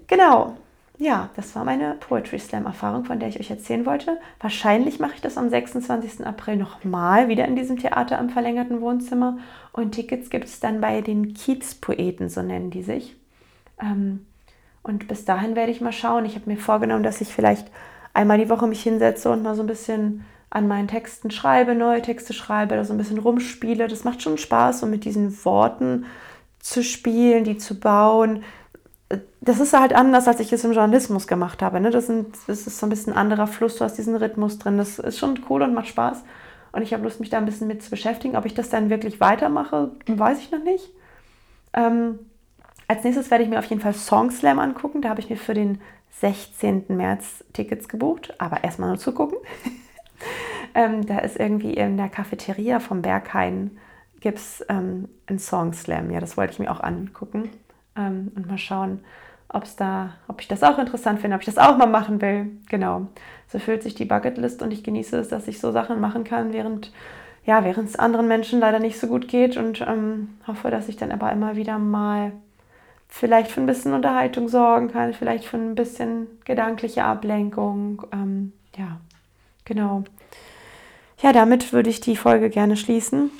Genau, 0.06 0.56
ja, 1.02 1.30
das 1.34 1.56
war 1.56 1.64
meine 1.64 1.96
Poetry 1.98 2.38
Slam 2.38 2.66
Erfahrung, 2.66 3.04
von 3.04 3.18
der 3.18 3.28
ich 3.28 3.40
euch 3.40 3.50
erzählen 3.50 3.86
wollte. 3.86 4.20
Wahrscheinlich 4.38 5.00
mache 5.00 5.14
ich 5.16 5.20
das 5.20 5.36
am 5.36 5.48
26. 5.48 6.24
April 6.24 6.56
nochmal 6.56 7.28
wieder 7.28 7.44
in 7.46 7.56
diesem 7.56 7.76
Theater 7.76 8.20
am 8.20 8.30
verlängerten 8.30 8.80
Wohnzimmer. 8.80 9.38
Und 9.72 9.92
Tickets 9.92 10.30
gibt 10.30 10.44
es 10.44 10.60
dann 10.60 10.80
bei 10.80 11.00
den 11.00 11.34
Kiez-Poeten, 11.34 12.28
so 12.28 12.42
nennen 12.42 12.70
die 12.70 12.84
sich. 12.84 13.16
Ähm, 13.80 14.26
und 14.84 15.08
bis 15.08 15.24
dahin 15.24 15.56
werde 15.56 15.72
ich 15.72 15.80
mal 15.80 15.92
schauen. 15.92 16.24
Ich 16.24 16.36
habe 16.36 16.48
mir 16.48 16.56
vorgenommen, 16.56 17.02
dass 17.02 17.20
ich 17.20 17.34
vielleicht 17.34 17.68
einmal 18.14 18.38
die 18.38 18.48
Woche 18.48 18.68
mich 18.68 18.82
hinsetze 18.84 19.28
und 19.30 19.42
mal 19.42 19.56
so 19.56 19.62
ein 19.62 19.68
bisschen 19.68 20.24
an 20.52 20.68
meinen 20.68 20.86
Texten 20.86 21.30
schreibe, 21.30 21.74
neue 21.74 22.02
Texte 22.02 22.34
schreibe, 22.34 22.76
da 22.76 22.84
so 22.84 22.92
ein 22.92 22.98
bisschen 22.98 23.18
rumspiele. 23.18 23.88
Das 23.88 24.04
macht 24.04 24.20
schon 24.20 24.36
Spaß, 24.36 24.80
so 24.80 24.86
mit 24.86 25.06
diesen 25.06 25.44
Worten 25.46 26.04
zu 26.58 26.84
spielen, 26.84 27.44
die 27.44 27.56
zu 27.56 27.80
bauen. 27.80 28.44
Das 29.40 29.60
ist 29.60 29.72
halt 29.72 29.94
anders, 29.94 30.28
als 30.28 30.40
ich 30.40 30.52
es 30.52 30.62
im 30.64 30.72
Journalismus 30.72 31.26
gemacht 31.26 31.62
habe. 31.62 31.80
Ne? 31.80 31.90
Das, 31.90 32.06
sind, 32.06 32.36
das 32.46 32.66
ist 32.66 32.78
so 32.78 32.84
ein 32.84 32.90
bisschen 32.90 33.14
anderer 33.14 33.46
Fluss, 33.46 33.76
du 33.76 33.84
hast 33.84 33.96
diesen 33.96 34.14
Rhythmus 34.14 34.58
drin. 34.58 34.76
Das 34.76 34.98
ist 34.98 35.18
schon 35.18 35.40
cool 35.48 35.62
und 35.62 35.72
macht 35.72 35.88
Spaß. 35.88 36.22
Und 36.72 36.82
ich 36.82 36.92
habe 36.92 37.02
Lust, 37.02 37.20
mich 37.20 37.30
da 37.30 37.38
ein 37.38 37.46
bisschen 37.46 37.66
mit 37.66 37.82
zu 37.82 37.88
beschäftigen. 37.88 38.36
Ob 38.36 38.44
ich 38.44 38.52
das 38.52 38.68
dann 38.68 38.90
wirklich 38.90 39.20
weitermache, 39.20 39.92
weiß 40.06 40.38
ich 40.38 40.50
noch 40.50 40.62
nicht. 40.62 40.90
Ähm, 41.72 42.18
als 42.88 43.04
nächstes 43.04 43.30
werde 43.30 43.44
ich 43.44 43.48
mir 43.48 43.58
auf 43.58 43.64
jeden 43.66 43.80
Fall 43.80 43.94
Songslam 43.94 44.58
angucken. 44.58 45.00
Da 45.00 45.08
habe 45.08 45.20
ich 45.20 45.30
mir 45.30 45.36
für 45.36 45.54
den 45.54 45.80
16. 46.20 46.84
März 46.88 47.42
Tickets 47.54 47.88
gebucht, 47.88 48.34
aber 48.36 48.64
erstmal 48.64 48.90
nur 48.90 48.98
zu 48.98 49.12
gucken. 49.12 49.38
ähm, 50.74 51.06
da 51.06 51.18
ist 51.18 51.38
irgendwie 51.38 51.74
in 51.74 51.96
der 51.96 52.08
Cafeteria 52.08 52.80
vom 52.80 53.02
Berghain 53.02 53.78
gibt 54.20 54.38
es 54.38 54.64
ähm, 54.68 55.08
einen 55.26 55.38
Song 55.38 55.72
Slam. 55.72 56.10
Ja, 56.10 56.20
das 56.20 56.36
wollte 56.36 56.52
ich 56.52 56.58
mir 56.58 56.70
auch 56.70 56.80
angucken 56.80 57.50
ähm, 57.96 58.30
und 58.36 58.46
mal 58.46 58.58
schauen, 58.58 59.00
ob's 59.48 59.76
da, 59.76 60.14
ob 60.28 60.40
ich 60.40 60.48
das 60.48 60.62
auch 60.62 60.78
interessant 60.78 61.20
finde, 61.20 61.34
ob 61.34 61.42
ich 61.42 61.46
das 61.46 61.58
auch 61.58 61.76
mal 61.76 61.86
machen 61.86 62.20
will. 62.22 62.50
Genau. 62.68 63.08
So 63.48 63.58
fühlt 63.58 63.82
sich 63.82 63.94
die 63.94 64.04
Bucketlist 64.04 64.62
und 64.62 64.70
ich 64.70 64.84
genieße 64.84 65.18
es, 65.18 65.28
dass 65.28 65.48
ich 65.48 65.60
so 65.60 65.72
Sachen 65.72 66.00
machen 66.00 66.24
kann, 66.24 66.52
während 66.52 66.92
ja, 67.44 67.64
während 67.64 67.88
es 67.88 67.96
anderen 67.96 68.28
Menschen 68.28 68.60
leider 68.60 68.78
nicht 68.78 68.98
so 69.00 69.08
gut 69.08 69.26
geht 69.28 69.56
und 69.56 69.80
ähm, 69.80 70.36
hoffe, 70.46 70.70
dass 70.70 70.88
ich 70.88 70.96
dann 70.96 71.10
aber 71.10 71.32
immer 71.32 71.56
wieder 71.56 71.78
mal 71.78 72.32
vielleicht 73.08 73.50
für 73.50 73.60
ein 73.60 73.66
bisschen 73.66 73.92
Unterhaltung 73.92 74.48
sorgen 74.48 74.88
kann, 74.88 75.12
vielleicht 75.12 75.44
für 75.44 75.56
ein 75.56 75.74
bisschen 75.74 76.28
gedankliche 76.44 77.04
Ablenkung. 77.04 78.06
Ähm, 78.12 78.52
ja, 78.76 79.00
Genau. 79.64 80.04
Ja, 81.20 81.32
damit 81.32 81.72
würde 81.72 81.90
ich 81.90 82.00
die 82.00 82.16
Folge 82.16 82.50
gerne 82.50 82.76
schließen. 82.76 83.30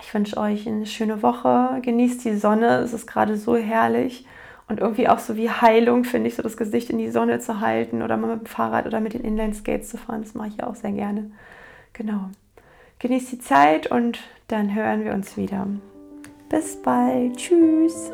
Ich 0.00 0.14
wünsche 0.14 0.36
euch 0.36 0.66
eine 0.66 0.86
schöne 0.86 1.22
Woche. 1.22 1.80
Genießt 1.82 2.24
die 2.24 2.36
Sonne. 2.36 2.78
Es 2.78 2.92
ist 2.92 3.06
gerade 3.06 3.36
so 3.36 3.56
herrlich. 3.56 4.26
Und 4.68 4.80
irgendwie 4.80 5.08
auch 5.08 5.18
so 5.18 5.36
wie 5.36 5.50
Heilung, 5.50 6.04
finde 6.04 6.28
ich, 6.28 6.36
so 6.36 6.42
das 6.42 6.56
Gesicht 6.56 6.90
in 6.90 6.98
die 6.98 7.10
Sonne 7.10 7.38
zu 7.40 7.60
halten 7.60 8.02
oder 8.02 8.16
mal 8.16 8.34
mit 8.36 8.40
dem 8.40 8.46
Fahrrad 8.46 8.86
oder 8.86 9.00
mit 9.00 9.14
den 9.14 9.22
Inline-Skates 9.22 9.88
zu 9.88 9.96
fahren. 9.96 10.22
Das 10.22 10.34
mache 10.34 10.48
ich 10.48 10.62
auch 10.62 10.74
sehr 10.74 10.92
gerne. 10.92 11.30
Genau. 11.94 12.30
Genießt 12.98 13.32
die 13.32 13.38
Zeit 13.38 13.90
und 13.90 14.20
dann 14.48 14.74
hören 14.74 15.04
wir 15.04 15.12
uns 15.12 15.36
wieder. 15.36 15.66
Bis 16.48 16.80
bald. 16.82 17.36
Tschüss. 17.36 18.10